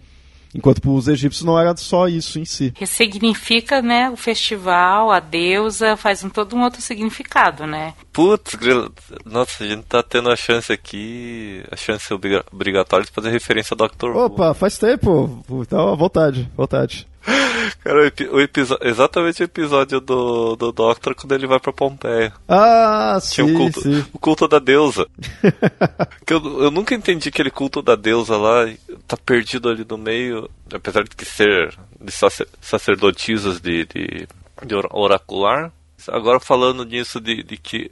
[0.56, 2.72] Enquanto para os egípcios não era só isso em si.
[2.78, 7.96] Ressignifica, né, o festival, a deusa, faz um, todo um outro significado, né?
[8.12, 8.56] Putz,
[9.26, 13.88] nossa, a gente tá tendo a chance aqui, a chance obrigatória de fazer referência ao
[13.88, 14.16] Dr.
[14.16, 14.54] Opa, Who.
[14.54, 17.08] faz tempo, então à vontade, vontade.
[17.84, 22.34] Cara, o, o exatamente o episódio do, do Doctor quando ele vai pra Pompeia.
[22.48, 24.06] Ah, Tinha sim, o culto, sim.
[24.14, 25.08] o culto da deusa.
[26.26, 28.70] que eu, eu nunca entendi aquele culto da deusa lá,
[29.08, 34.28] tá perdido ali no meio, apesar de que ser de sacer, sacerdotisas de, de,
[34.66, 35.72] de oracular.
[36.08, 37.92] Agora falando nisso de, de que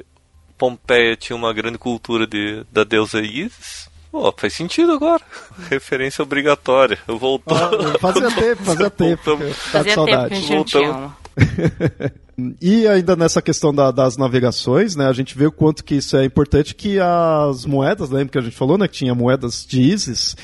[0.58, 5.22] Pompeia tinha uma grande cultura de, da deusa Isis, Pô, faz sentido agora.
[5.70, 7.00] Referência obrigatória.
[7.08, 7.58] Voltou.
[7.58, 9.24] Ah, fazia tempo, fazia tempo.
[9.24, 9.58] Voltamos.
[9.58, 10.30] Fazia saudade.
[10.30, 11.12] tempo que a gente Voltamos.
[12.62, 16.18] e ainda nessa questão da, das navegações, né, a gente vê o quanto que isso
[16.18, 19.82] é importante que as moedas, lembra que a gente falou, né, que tinha moedas de
[19.82, 20.36] ISIS,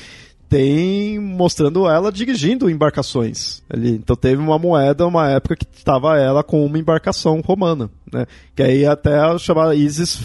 [0.48, 3.90] tem mostrando ela dirigindo embarcações ali.
[3.90, 8.62] Então teve uma moeda, uma época que estava ela com uma embarcação romana, né, que
[8.62, 10.20] aí até chamada ISIS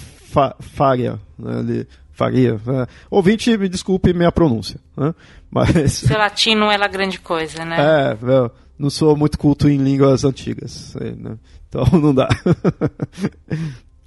[0.60, 2.54] Faria, né, ali, faria.
[2.66, 2.88] Né?
[3.10, 4.80] Ouvinte, me desculpe minha pronúncia.
[4.96, 5.14] Né?
[5.52, 5.94] Mas...
[5.94, 7.78] Seu latim não é grande coisa, né?
[7.80, 10.96] É, eu não sou muito culto em línguas antigas.
[10.96, 11.38] Né?
[11.68, 12.30] Então não dá.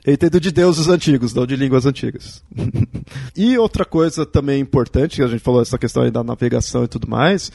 [0.06, 2.42] Eu entendo de deuses antigos, não de línguas antigas.
[3.36, 6.88] e outra coisa também importante, que a gente falou essa questão aí da navegação e
[6.88, 7.50] tudo mais,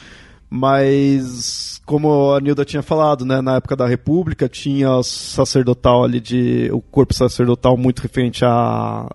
[0.49, 6.21] mas como a Nilda tinha falado, né, na época da República tinha o sacerdotal ali
[6.21, 8.45] de o corpo sacerdotal muito referente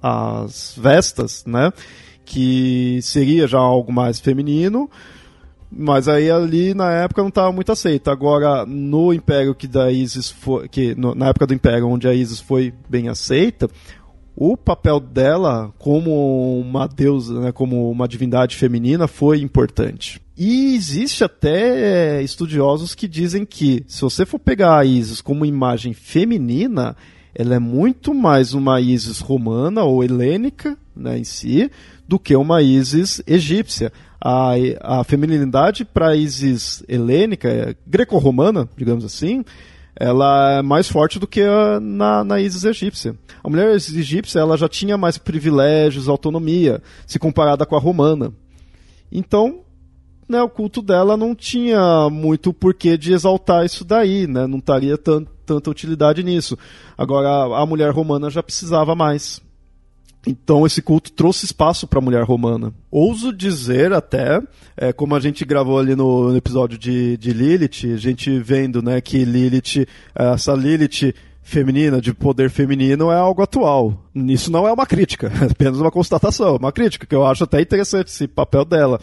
[0.03, 1.73] às vestas, né,
[2.23, 4.91] que seria já algo mais feminino,
[5.73, 8.11] mas aí ali na época não estava muito aceito.
[8.11, 12.13] Agora no Império que da Isis foi, que no, na época do Império onde a
[12.13, 13.71] Isis foi bem aceita,
[14.37, 20.21] o papel dela como uma deusa, né, como uma divindade feminina foi importante.
[20.37, 25.95] E existe até estudiosos que dizem que se você for pegar a Isis como imagem
[25.95, 26.95] feminina,
[27.35, 31.71] ela é muito mais uma Isis romana ou helênica né, em si,
[32.07, 33.91] do que uma Isis egípcia.
[34.21, 39.43] A, a feminilidade para Isis helênica, greco-romana, digamos assim,
[39.99, 43.17] ela é mais forte do que a, na, na Isis egípcia.
[43.43, 48.33] A mulher egípcia ela já tinha mais privilégios, autonomia, se comparada com a romana.
[49.11, 49.61] Então,
[50.29, 54.47] né, o culto dela não tinha muito porquê de exaltar isso daí, né?
[54.47, 56.59] Não estaria tanta utilidade nisso.
[56.99, 59.41] Agora, a, a mulher romana já precisava mais.
[60.27, 62.75] Então esse culto trouxe espaço para a mulher romana.
[62.91, 64.41] Ouso dizer até,
[64.77, 68.83] é, como a gente gravou ali no, no, episódio de, de Lilith, a gente vendo
[68.83, 74.05] né, que Lilith, essa Lilith feminina, de poder feminino, é algo atual.
[74.17, 77.61] Isso não é uma crítica, é apenas uma constatação, uma crítica, que eu acho até
[77.61, 79.01] interessante esse papel dela.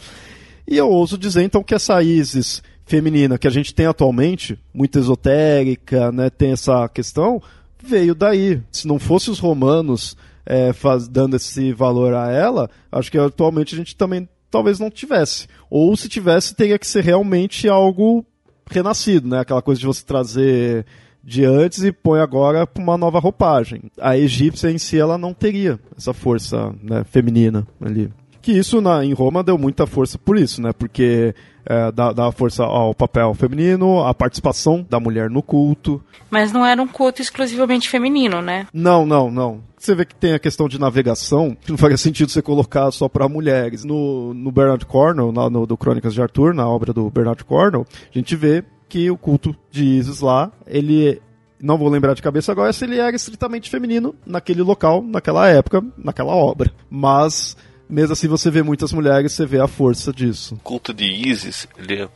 [0.67, 4.99] E eu ouso dizer então que essa Isis feminina que a gente tem atualmente, muito
[4.99, 7.41] esotérica, né, tem essa questão,
[7.81, 8.61] veio daí.
[8.69, 13.75] Se não fosse os romanos é, faz, dando esse valor a ela, acho que atualmente
[13.75, 15.47] a gente também talvez não tivesse.
[15.69, 18.25] Ou se tivesse, teria que ser realmente algo
[18.69, 19.39] renascido, né?
[19.39, 20.85] Aquela coisa de você trazer
[21.23, 23.83] de antes e põe agora para uma nova roupagem.
[23.99, 28.11] A egípcia em si ela não teria essa força né, feminina ali.
[28.43, 30.73] Que isso na, em Roma deu muita força por isso, né?
[30.73, 31.33] Porque
[31.65, 36.03] é, dá, dá força ao papel feminino, à participação da mulher no culto.
[36.29, 38.67] Mas não era um culto exclusivamente feminino, né?
[38.73, 39.63] Não, não, não.
[39.77, 43.07] Você vê que tem a questão de navegação, que não faria sentido você colocar só
[43.07, 43.85] para mulheres.
[43.85, 47.85] No, no Bernard Cornwell, na, no, do Crônicas de Arthur, na obra do Bernard Cornwell,
[48.13, 51.21] a gente vê que o culto de Isis lá, ele
[51.61, 55.81] não vou lembrar de cabeça agora se ele era estritamente feminino naquele local, naquela época,
[55.97, 56.69] naquela obra.
[56.89, 57.55] Mas
[57.89, 60.55] mesmo assim você vê muitas mulheres, você vê a força disso.
[60.55, 62.07] O culto de Isis, ele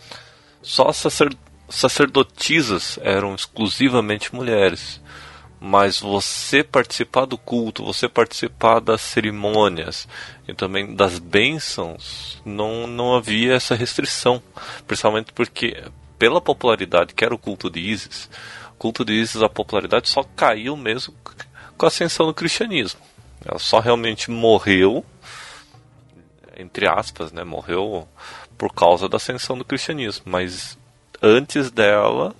[0.62, 1.36] só sacer,
[1.70, 5.02] sacerdotisas eram exclusivamente mulheres.
[5.60, 10.08] Mas você participar do culto, você participar das cerimônias
[10.48, 14.42] e também das bênçãos, não, não havia essa restrição.
[14.86, 15.84] Principalmente porque,
[16.20, 18.30] pela popularidade que era o culto de Isis,
[18.72, 21.16] o culto de Isis, a popularidade só caiu mesmo
[21.76, 23.02] com a ascensão do cristianismo.
[23.44, 25.04] Ela só realmente morreu
[26.58, 28.08] entre aspas, né, morreu
[28.58, 30.78] por causa da ascensão do cristianismo, mas
[31.22, 32.36] antes dela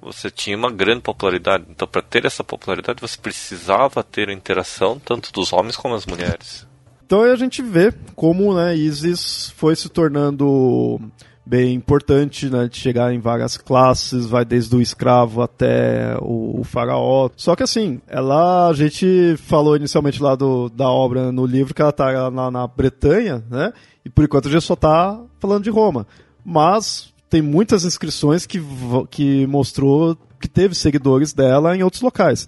[0.00, 1.64] você tinha uma grande popularidade.
[1.68, 6.06] Então, para ter essa popularidade, você precisava ter a interação tanto dos homens como das
[6.06, 6.66] mulheres.
[7.04, 11.00] Então a gente vê como né, Isis foi se tornando
[11.48, 16.64] bem importante, né, de chegar em várias classes, vai desde o escravo até o, o,
[16.64, 17.30] faraó.
[17.36, 21.80] Só que assim, ela, a gente falou inicialmente lá do, da obra no livro que
[21.80, 23.72] ela tá na, na Bretanha, né,
[24.04, 26.06] e por enquanto a gente só tá falando de Roma.
[26.44, 28.62] Mas tem muitas inscrições que,
[29.10, 32.46] que mostrou que teve seguidores dela em outros locais.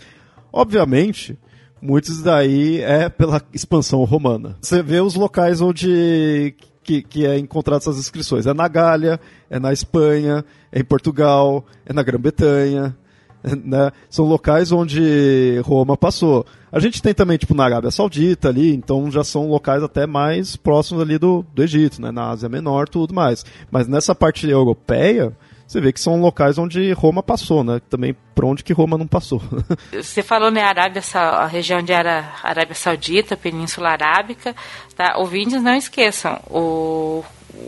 [0.53, 1.39] Obviamente,
[1.81, 4.59] muitos daí é pela expansão romana.
[4.61, 8.47] Você vê os locais onde que, que é encontrado essas inscrições.
[8.47, 12.97] É na Gália, é na Espanha, é em Portugal, é na Grã-Bretanha.
[13.43, 13.91] Né?
[14.11, 16.45] São locais onde Roma passou.
[16.71, 20.57] A gente tem também, tipo, na Arábia Saudita ali, então já são locais até mais
[20.57, 22.11] próximos ali do, do Egito, né?
[22.11, 23.45] Na Ásia Menor, tudo mais.
[23.71, 25.35] Mas nessa parte europeia,
[25.71, 27.81] você vê que são locais onde Roma passou, né?
[27.89, 29.41] Também por onde que Roma não passou.
[29.95, 34.57] Você falou, né, Arábia, a região onde era Arábia Saudita, Península Arábica,
[34.97, 35.15] tá?
[35.17, 37.23] Ouvintes, não esqueçam, o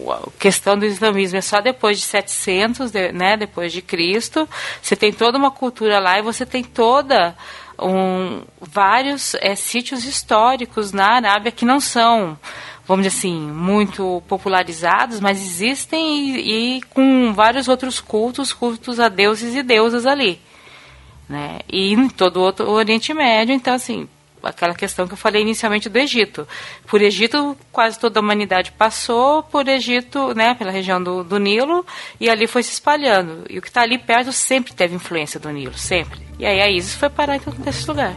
[0.08, 4.48] a questão do islamismo é só depois de 700, né, depois de Cristo.
[4.80, 7.36] Você tem toda uma cultura lá e você tem toda
[7.78, 12.36] um, vários é, sítios históricos na Arábia que não são
[12.92, 19.08] vamos dizer assim, muito popularizados, mas existem e, e, com vários outros cultos, cultos a
[19.08, 20.38] deuses e deusas ali.
[21.26, 21.60] Né?
[21.70, 24.06] E em todo o, outro, o Oriente Médio, então assim,
[24.42, 26.46] aquela questão que eu falei inicialmente do Egito.
[26.86, 31.86] Por Egito, quase toda a humanidade passou, por Egito, né, pela região do, do Nilo,
[32.20, 33.46] e ali foi se espalhando.
[33.48, 36.20] E o que está ali perto sempre teve influência do Nilo, sempre.
[36.38, 38.14] E aí a Isis foi parar em esse lugar.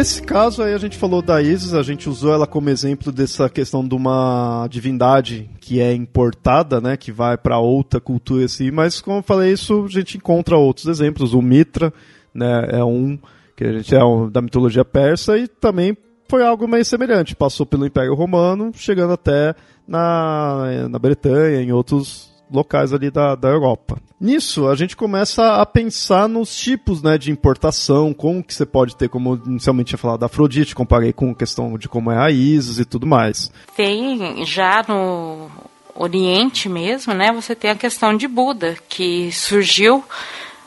[0.00, 3.50] Nesse caso aí a gente falou da Isis, a gente usou ela como exemplo dessa
[3.50, 9.02] questão de uma divindade que é importada, né, que vai para outra cultura assim, mas
[9.02, 11.92] como eu falei isso, a gente encontra outros exemplos, o Mitra,
[12.32, 13.18] né, é um
[13.54, 15.94] que a gente é um, da mitologia persa e também
[16.26, 19.54] foi algo meio semelhante, passou pelo Império Romano, chegando até
[19.86, 23.98] na, na Bretanha, em outros locais ali da, da Europa.
[24.20, 28.94] Nisso, a gente começa a pensar nos tipos né, de importação, como que você pode
[28.94, 32.30] ter, como inicialmente tinha falado da Afrodite, comparei com a questão de como é a
[32.30, 33.50] Isis e tudo mais.
[33.74, 35.48] Tem já no
[35.94, 40.04] Oriente mesmo, né, você tem a questão de Buda, que surgiu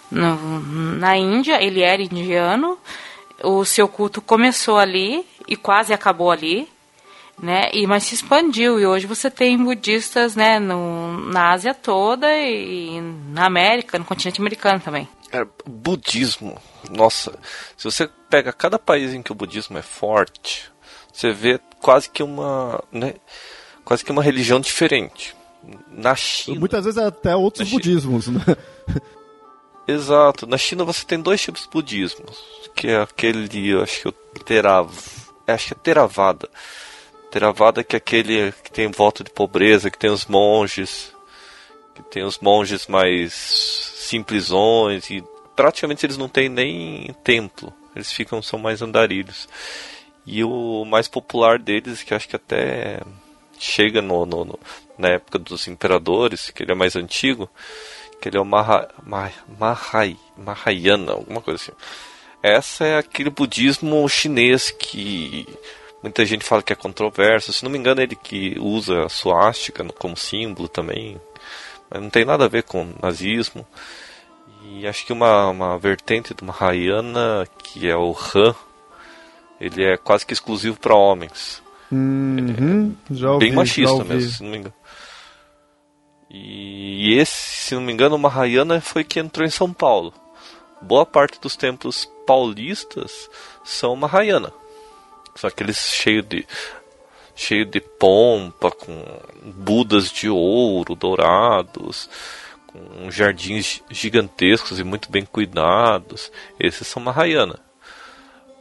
[0.09, 0.59] no,
[0.97, 2.75] na Índia, ele era indiano,
[3.43, 6.67] o seu culto começou ali e quase acabou ali
[7.41, 7.69] né?
[7.73, 13.01] E mas se expandiu e hoje você tem budistas, né, no, na Ásia toda e
[13.29, 15.07] na América, no continente americano também.
[15.31, 16.61] É, budismo,
[16.91, 17.37] nossa,
[17.75, 20.71] se você pega cada país em que o budismo é forte,
[21.11, 23.15] você vê quase que uma, né,
[23.83, 25.35] quase que uma religião diferente.
[25.89, 26.59] Na China.
[26.59, 28.41] Muitas vezes é até outros budismos, né?
[29.87, 30.45] Exato.
[30.45, 32.25] Na China você tem dois tipos de budismo,
[32.75, 34.91] que é aquele, eu acho que é Terav,
[35.47, 36.49] acho que é Theravada
[37.33, 41.11] Theravada que é aquele que tem voto de pobreza, que tem os monges,
[41.95, 45.23] que tem os monges mais simplesões e
[45.55, 49.49] praticamente eles não têm nem templo, eles ficam são mais andarilhos.
[50.27, 53.01] E o mais popular deles, que acho que até
[53.57, 54.59] chega no, no, no
[54.95, 57.49] na época dos imperadores, que ele é mais antigo,
[58.21, 58.87] que ele é o Maha,
[60.37, 61.71] Mahayana, alguma coisa assim.
[62.43, 65.47] Essa é aquele budismo chinês que
[66.03, 67.53] Muita gente fala que é controverso.
[67.53, 71.19] Se não me engano, ele que usa a suástica como símbolo também.
[71.89, 73.65] Mas não tem nada a ver com nazismo.
[74.65, 78.53] E acho que uma, uma vertente do Mahayana, que é o Han,
[79.61, 81.63] ele é quase que exclusivo para homens.
[81.89, 84.73] Uhum, é ouvi, bem machista mesmo, se não me engano.
[86.29, 90.13] E esse, se não me engano, o Mahayana foi que entrou em São Paulo.
[90.81, 93.29] Boa parte dos templos paulistas
[93.63, 94.51] são Mahayana.
[95.41, 96.45] Aqueles cheios de
[97.35, 99.03] cheio de pompa, com
[99.43, 102.09] budas de ouro dourados,
[102.67, 106.31] com jardins gigantescos e muito bem cuidados.
[106.59, 107.59] Esses são Mahayana.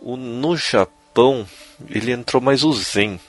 [0.00, 1.46] O, no Japão,
[1.88, 3.20] ele entrou mais o Zen.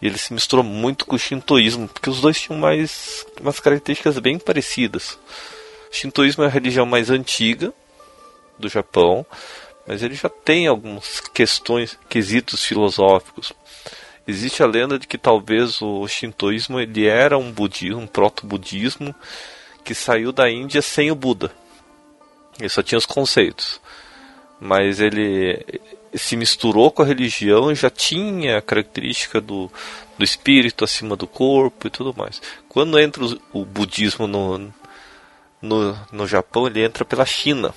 [0.00, 4.18] E ele se misturou muito com o Shintoísmo, porque os dois tinham mais umas características
[4.18, 5.18] bem parecidas.
[5.90, 7.72] O Shintoísmo é a religião mais antiga
[8.58, 9.24] do Japão,
[9.86, 13.52] mas ele já tem algumas questões, quesitos filosóficos.
[14.26, 19.14] Existe a lenda de que talvez o shintoísmo ele era um budismo, um proto-budismo
[19.84, 21.52] que saiu da Índia sem o Buda.
[22.58, 23.80] Ele só tinha os conceitos.
[24.58, 25.64] Mas ele
[26.14, 29.70] se misturou com a religião e já tinha a característica do,
[30.18, 32.40] do espírito acima do corpo e tudo mais.
[32.68, 34.72] Quando entra o, o budismo no,
[35.60, 37.72] no, no Japão, ele entra pela China.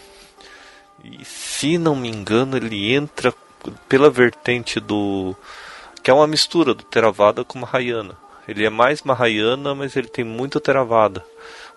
[1.03, 3.33] E se não me engano, ele entra
[3.87, 5.35] pela vertente do.
[6.03, 8.17] que é uma mistura do Theravada com Mahayana.
[8.47, 11.23] Ele é mais Mahayana, mas ele tem muito Theravada.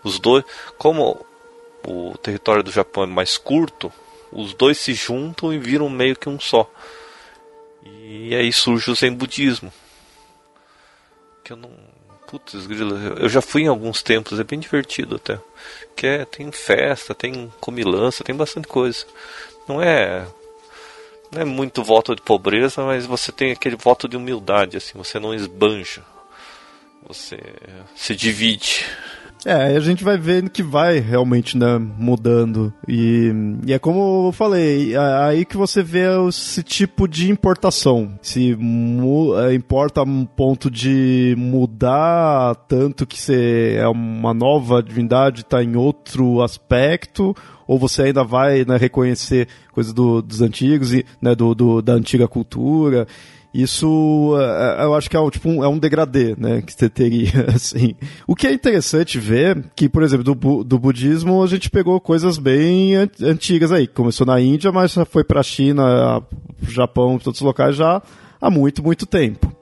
[0.03, 0.45] Os dois,
[0.79, 1.25] como
[1.87, 3.93] o território do Japão é mais curto,
[4.31, 6.70] os dois se juntam e viram meio que um só.
[7.85, 9.73] E aí surge o Zen Budismo.
[11.45, 11.70] Que eu não.
[12.33, 15.39] Putz, grilo, eu já fui em alguns templos, é bem divertido até
[15.95, 19.07] que é, tem festa, tem comilança, tem bastante coisa.
[19.68, 20.26] Não é
[21.30, 25.18] não é muito voto de pobreza, mas você tem aquele voto de humildade, assim, você
[25.18, 26.03] não esbanja.
[27.07, 27.39] Você
[27.97, 28.85] se divide.
[29.45, 32.72] É, a gente vai vendo que vai realmente né, mudando.
[32.86, 33.32] E,
[33.66, 38.18] e é como eu falei, aí que você vê esse tipo de importação.
[38.22, 38.57] Se
[39.45, 45.76] é, importa um ponto de mudar tanto que você é uma nova divindade, está em
[45.76, 47.34] outro aspecto,
[47.66, 51.95] ou você ainda vai né, reconhecer coisas do, dos antigos, e, né, do, do, da
[51.95, 53.09] antiga cultura.
[53.55, 56.89] Isso é, é, eu acho que é tipo, um, é um degradê, né, que você
[56.89, 57.95] teria, assim.
[58.27, 62.39] O que é interessante ver, que, por exemplo, do, do budismo a gente pegou coisas
[62.39, 63.87] bem antigas aí.
[63.87, 66.23] Começou na Índia, mas foi pra China,
[66.63, 68.01] Japão, todos os locais já
[68.41, 69.55] há muito, muito tempo.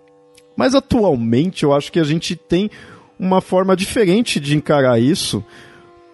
[0.57, 2.71] Mas atualmente eu acho que a gente tem
[3.19, 5.45] uma forma diferente de encarar isso,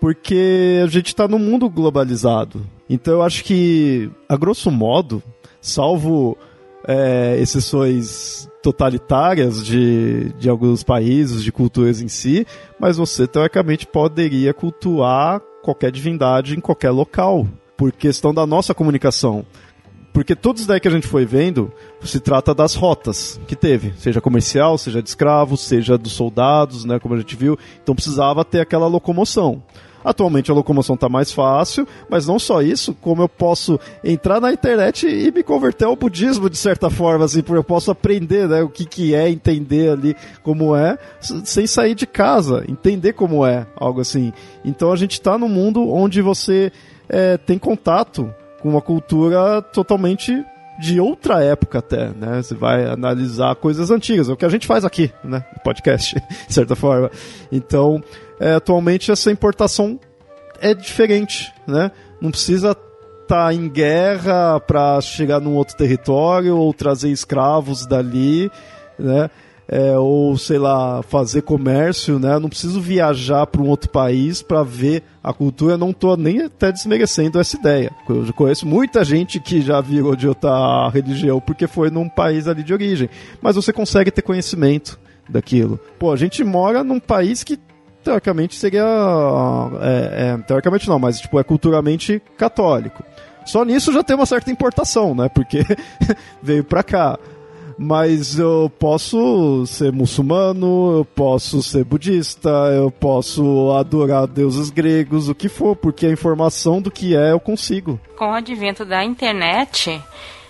[0.00, 2.66] porque a gente está num mundo globalizado.
[2.88, 5.22] Então eu acho que, a grosso modo,
[5.60, 6.38] salvo
[6.86, 12.46] é, exceções totalitárias de, de alguns países, de culturas em si,
[12.80, 19.44] mas você teoricamente poderia cultuar qualquer divindade em qualquer local, por questão da nossa comunicação.
[20.12, 21.70] porque tudo isso daí que a gente foi vendo
[22.02, 26.98] se trata das rotas que teve, seja comercial, seja de escravos, seja dos soldados, né,
[26.98, 27.58] como a gente viu.
[27.82, 29.62] Então precisava ter aquela locomoção.
[30.06, 34.52] Atualmente a locomoção está mais fácil, mas não só isso, como eu posso entrar na
[34.52, 38.62] internet e me converter ao budismo de certa forma, assim, porque eu posso aprender né,
[38.62, 43.66] o que, que é, entender ali como é, sem sair de casa, entender como é,
[43.74, 44.32] algo assim.
[44.64, 46.70] Então a gente está num mundo onde você
[47.08, 50.32] é, tem contato com uma cultura totalmente
[50.78, 52.42] de outra época até, né?
[52.42, 55.44] Você vai analisar coisas antigas, é o que a gente faz aqui, né?
[55.64, 56.14] Podcast,
[56.46, 57.10] de certa forma.
[57.50, 58.00] Então,
[58.40, 59.98] é, atualmente essa importação
[60.60, 61.90] é diferente, né?
[62.20, 68.50] Não precisa estar tá em guerra para chegar num outro território ou trazer escravos dali,
[68.98, 69.30] né?
[69.68, 72.38] É, ou sei lá, fazer comércio, né?
[72.38, 75.76] Não preciso viajar para um outro país para ver a cultura.
[75.76, 77.90] Não estou nem até desmerecendo essa ideia.
[78.08, 82.62] Eu conheço muita gente que já virou de outra religião porque foi num país ali
[82.62, 83.10] de origem.
[83.42, 84.96] Mas você consegue ter conhecimento
[85.28, 85.80] daquilo.
[85.98, 87.58] Pô, a gente mora num país que
[88.06, 88.84] teoricamente seria.
[89.80, 93.02] É, é, teoricamente não, mas tipo, é culturalmente católico.
[93.44, 95.28] Só nisso já tem uma certa importação, né?
[95.28, 95.64] Porque
[96.40, 97.18] veio pra cá.
[97.78, 105.34] Mas eu posso ser muçulmano, eu posso ser budista, eu posso adorar deuses gregos, o
[105.34, 108.00] que for, porque a informação do que é eu consigo.
[108.16, 110.00] Com o advento da internet,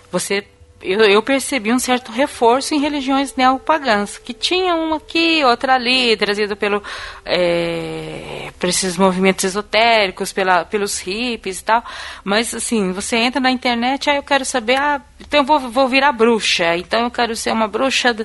[0.09, 0.45] você
[0.87, 6.15] eu, eu, percebi um certo reforço em religiões neopagãs, que tinha uma aqui, outra ali,
[6.15, 6.81] trazido pelo,
[7.25, 11.83] é, por esses movimentos esotéricos, pela, pelos hippies e tal.
[12.23, 15.87] Mas, assim, você entra na internet, aí eu quero saber, ah, então eu vou, vou
[15.89, 18.15] virar bruxa, então eu quero ser uma bruxa.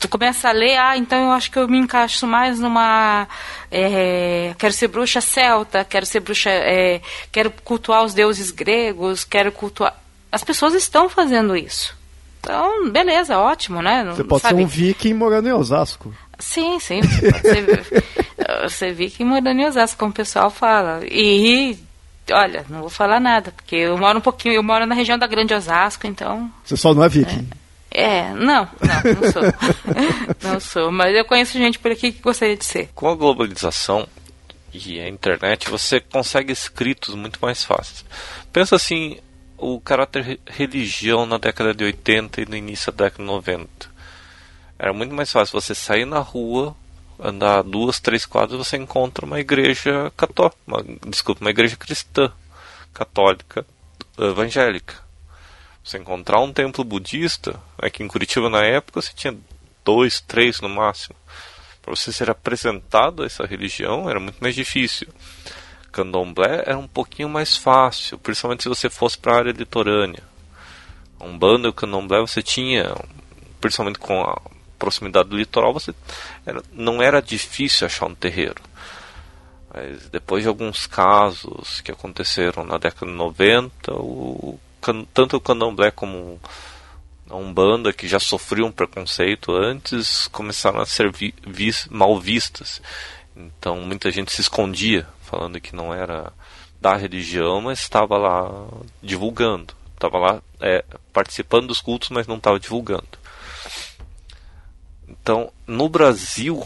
[0.00, 3.28] Tu começa a ler, ah, então eu acho que eu me encaixo mais numa.
[3.70, 6.50] É, quero ser bruxa celta, quero ser bruxa.
[6.50, 7.00] É,
[7.30, 10.01] quero cultuar os deuses gregos, quero cultuar
[10.32, 11.94] as pessoas estão fazendo isso.
[12.40, 14.04] Então, beleza, ótimo, né?
[14.06, 14.56] Você pode sabe?
[14.56, 16.12] ser um viking morando em Osasco.
[16.38, 17.02] Sim, sim.
[17.02, 21.02] Você pode ser, ser viking morando em Osasco, como o pessoal fala.
[21.04, 21.78] E,
[22.32, 25.26] olha, não vou falar nada, porque eu moro um pouquinho, eu moro na região da
[25.28, 26.50] Grande Osasco, então...
[26.64, 27.48] Você só não é viking.
[27.92, 29.42] É, é não, não, não sou.
[30.50, 32.88] não sou, mas eu conheço gente por aqui que gostaria de ser.
[32.94, 34.08] Com a globalização
[34.72, 38.04] e a internet, você consegue escritos muito mais fáceis.
[38.52, 39.18] Pensa assim,
[39.62, 43.68] o caráter religião na década de 80 e no início da década de 90.
[44.76, 46.74] Era muito mais fácil você sair na rua,
[47.16, 52.32] andar duas, três quadras, você encontra uma igreja católica, uma, desculpa, uma igreja cristã,
[52.92, 53.64] católica,
[54.18, 54.96] evangélica.
[55.84, 59.36] Você encontrar um templo budista, aqui em Curitiba na época você tinha
[59.84, 61.14] dois, três no máximo.
[61.80, 65.06] Para você ser apresentado a essa religião era muito mais difícil
[65.92, 70.22] candomblé era um pouquinho mais fácil, principalmente se você fosse para a área litorânea.
[71.20, 72.96] Um bando e o candomblé você tinha,
[73.60, 74.40] principalmente com a
[74.78, 75.94] proximidade do litoral, você
[76.44, 78.60] era, não era difícil achar um terreiro.
[79.72, 84.58] Mas depois de alguns casos que aconteceram na década de 90, o,
[85.14, 86.40] tanto o candomblé como
[87.30, 92.82] a Umbanda, que já sofriam um preconceito antes, começaram a ser vi, vis, mal vistas.
[93.36, 96.30] Então muita gente se escondia falando que não era
[96.78, 98.50] da religião, mas estava lá
[99.02, 99.74] divulgando.
[99.94, 103.08] Estava lá é, participando dos cultos, mas não estava divulgando.
[105.08, 106.62] Então, no Brasil,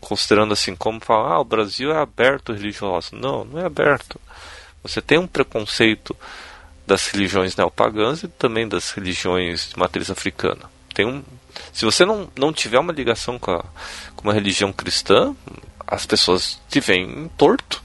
[0.00, 3.14] considerando assim, como falar, ah, o Brasil é aberto religioso.
[3.14, 4.20] Não, não é aberto.
[4.82, 6.16] Você tem um preconceito
[6.84, 10.68] das religiões neopagãs e também das religiões de matriz africana.
[10.92, 11.22] Tem um,
[11.72, 13.64] se você não, não tiver uma ligação com, a,
[14.16, 15.34] com uma religião cristã,
[15.86, 17.83] as pessoas te veem torto.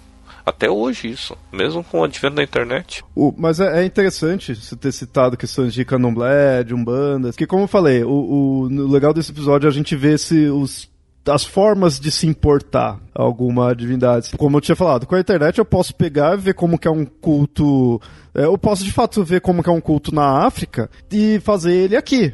[0.49, 3.03] Até hoje isso, mesmo com o advento da internet.
[3.37, 7.67] Mas é, é, interessante você ter citado questões de candomblé, de umbanda, que como eu
[7.67, 10.89] falei, o, o, legal desse episódio é a gente ver se os
[11.27, 14.31] as formas de se importar alguma divindade.
[14.37, 16.91] Como eu tinha falado, com a internet eu posso pegar e ver como que é
[16.91, 18.01] um culto.
[18.33, 21.73] É, eu posso de fato ver como que é um culto na África e fazer
[21.73, 22.33] ele aqui.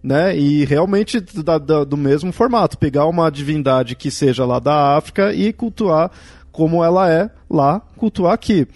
[0.00, 0.38] Né?
[0.38, 5.34] E realmente da, da, do mesmo formato, pegar uma divindade que seja lá da África
[5.34, 6.12] e cultuar
[6.56, 8.66] como ela é lá, cultuar aqui.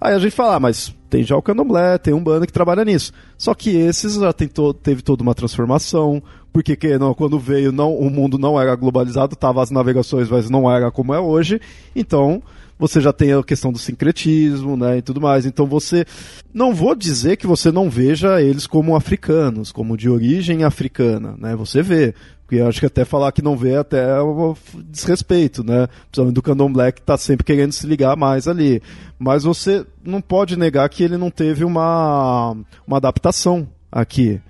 [0.00, 2.82] Aí a gente fala, ah, mas tem já o candomblé, tem um bando que trabalha
[2.82, 3.12] nisso.
[3.36, 7.94] Só que esses já to teve toda uma transformação, porque que, não, quando veio não,
[7.94, 11.60] o mundo não era globalizado, tava as navegações, mas não era como é hoje.
[11.94, 12.42] Então
[12.78, 15.44] você já tem a questão do sincretismo, né, e tudo mais.
[15.44, 16.06] Então você
[16.54, 21.54] não vou dizer que você não veja eles como africanos, como de origem africana, né?
[21.56, 22.14] Você vê,
[22.46, 25.88] porque acho que até falar que não vê até é um desrespeito, né?
[26.04, 28.80] Principalmente do Candomblé que tá sempre querendo se ligar mais ali.
[29.18, 34.40] Mas você não pode negar que ele não teve uma, uma adaptação aqui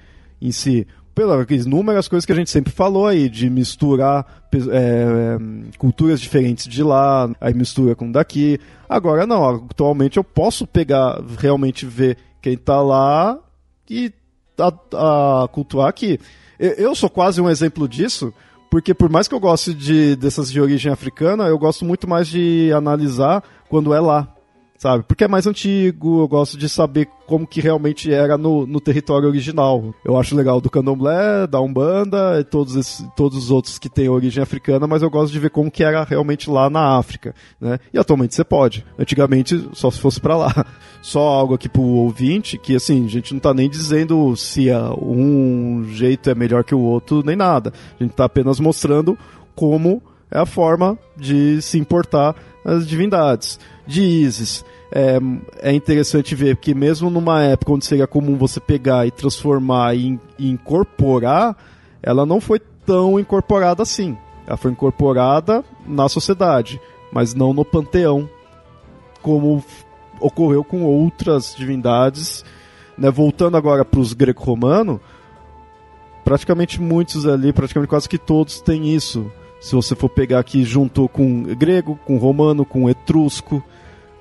[0.42, 5.38] em si pelas inúmeras coisas que a gente sempre falou aí, de misturar é,
[5.78, 8.60] culturas diferentes de lá, aí mistura com daqui.
[8.86, 13.38] Agora não, atualmente eu posso pegar, realmente ver quem está lá
[13.88, 14.12] e
[14.58, 16.20] a, a cultuar aqui.
[16.58, 18.32] Eu sou quase um exemplo disso,
[18.70, 22.28] porque por mais que eu goste de, dessas de origem africana, eu gosto muito mais
[22.28, 24.35] de analisar quando é lá
[24.78, 25.04] sabe?
[25.04, 29.28] Porque é mais antigo, eu gosto de saber como que realmente era no, no território
[29.28, 29.94] original.
[30.04, 34.08] Eu acho legal do candomblé, da umbanda e todos, esses, todos os outros que têm
[34.08, 37.78] origem africana, mas eu gosto de ver como que era realmente lá na África, né?
[37.92, 38.84] E atualmente você pode.
[38.98, 40.52] Antigamente, só se fosse para lá.
[41.02, 44.66] Só algo aqui pro ouvinte, que assim, a gente não tá nem dizendo se
[45.00, 47.72] um jeito é melhor que o outro, nem nada.
[48.00, 49.16] A gente tá apenas mostrando
[49.54, 53.60] como é a forma de se importar as divindades.
[53.86, 55.18] De Isis, é,
[55.60, 60.18] é interessante ver que mesmo numa época onde seria comum você pegar e transformar e,
[60.38, 61.56] e incorporar,
[62.02, 64.16] ela não foi tão incorporada assim.
[64.46, 66.80] Ela foi incorporada na sociedade,
[67.12, 68.28] mas não no panteão,
[69.22, 69.62] como
[70.20, 72.44] ocorreu com outras divindades.
[72.96, 73.10] Né?
[73.10, 75.00] Voltando agora para os greco-romanos,
[76.24, 79.30] praticamente muitos ali, praticamente quase que todos têm isso.
[79.60, 83.62] Se você for pegar aqui junto com grego, com romano, com etrusco,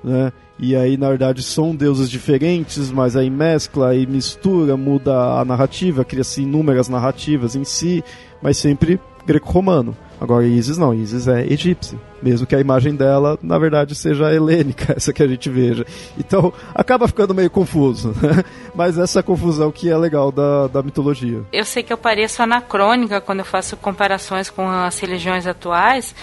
[0.06, 0.32] né?
[0.58, 6.04] E aí, na verdade, são deuses diferentes, mas aí mescla e mistura, muda a narrativa,
[6.04, 8.02] cria-se inúmeras narrativas em si,
[8.40, 9.96] mas sempre greco-romano.
[10.18, 14.94] Agora, Isis não, Isis é egípcia, mesmo que a imagem dela, na verdade, seja helênica,
[14.96, 15.84] essa que a gente veja.
[16.16, 18.42] Então, acaba ficando meio confuso, né?
[18.74, 21.42] Mas essa confusão que é legal da, da mitologia.
[21.52, 26.14] Eu sei que eu pareço anacrônica quando eu faço comparações com as religiões atuais,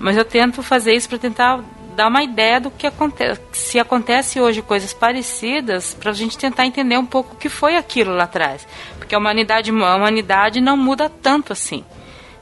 [0.00, 1.62] mas eu tento fazer isso para tentar
[1.96, 6.66] dar uma ideia do que acontece, se acontece hoje coisas parecidas, para a gente tentar
[6.66, 8.68] entender um pouco o que foi aquilo lá atrás,
[8.98, 11.82] porque a humanidade, a humanidade não muda tanto assim.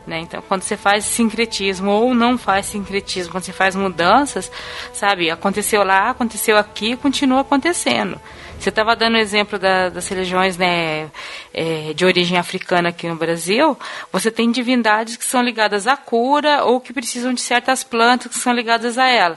[0.07, 0.19] Né?
[0.19, 4.51] Então, quando você faz sincretismo ou não faz sincretismo, quando você faz mudanças,
[4.93, 8.21] sabe, aconteceu lá, aconteceu aqui, continua acontecendo.
[8.65, 11.11] Você estava dando o exemplo da, das religiões né,
[11.53, 13.79] é, de origem africana aqui no Brasil.
[14.11, 18.39] Você tem divindades que são ligadas à cura ou que precisam de certas plantas que
[18.39, 19.37] são ligadas a ela.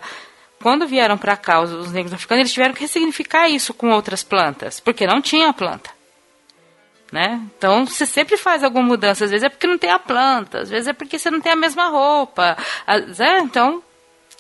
[0.64, 4.24] Quando vieram para cá os, os negros africanos, eles tiveram que ressignificar isso com outras
[4.24, 5.90] plantas, porque não tinha planta.
[7.12, 7.42] Né?
[7.58, 9.26] Então você sempre faz alguma mudança.
[9.26, 11.52] Às vezes é porque não tem a planta, às vezes é porque você não tem
[11.52, 12.56] a mesma roupa.
[12.88, 13.84] É, então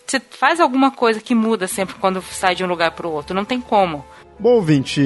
[0.05, 3.35] você faz alguma coisa que muda sempre quando sai de um lugar para o outro.
[3.35, 4.05] Não tem como.
[4.39, 5.01] Bom, ouvinte,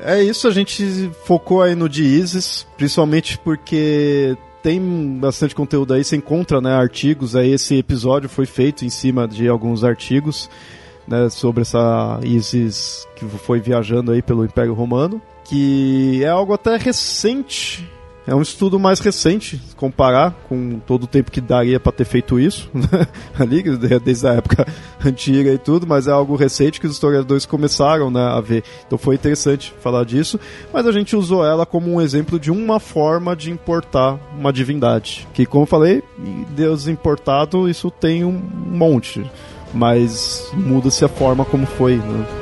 [0.00, 0.48] é isso.
[0.48, 6.02] A gente focou aí no de Isis, principalmente porque tem bastante conteúdo aí.
[6.02, 7.36] Você encontra né, artigos.
[7.36, 10.50] Aí esse episódio foi feito em cima de alguns artigos
[11.06, 15.22] né, sobre essa Isis que foi viajando aí pelo Império Romano.
[15.44, 17.88] Que é algo até recente
[18.26, 22.38] é um estudo mais recente, comparar com todo o tempo que daria para ter feito
[22.38, 23.06] isso, né?
[23.38, 23.62] ali,
[23.98, 24.66] desde a época
[25.04, 28.62] antiga e tudo, mas é algo recente que os historiadores começaram né, a ver.
[28.86, 30.38] Então foi interessante falar disso,
[30.72, 35.26] mas a gente usou ela como um exemplo de uma forma de importar uma divindade.
[35.34, 36.02] Que, como eu falei,
[36.50, 39.24] Deus importado, isso tem um monte,
[39.74, 41.96] mas muda-se a forma como foi.
[41.96, 42.41] Né?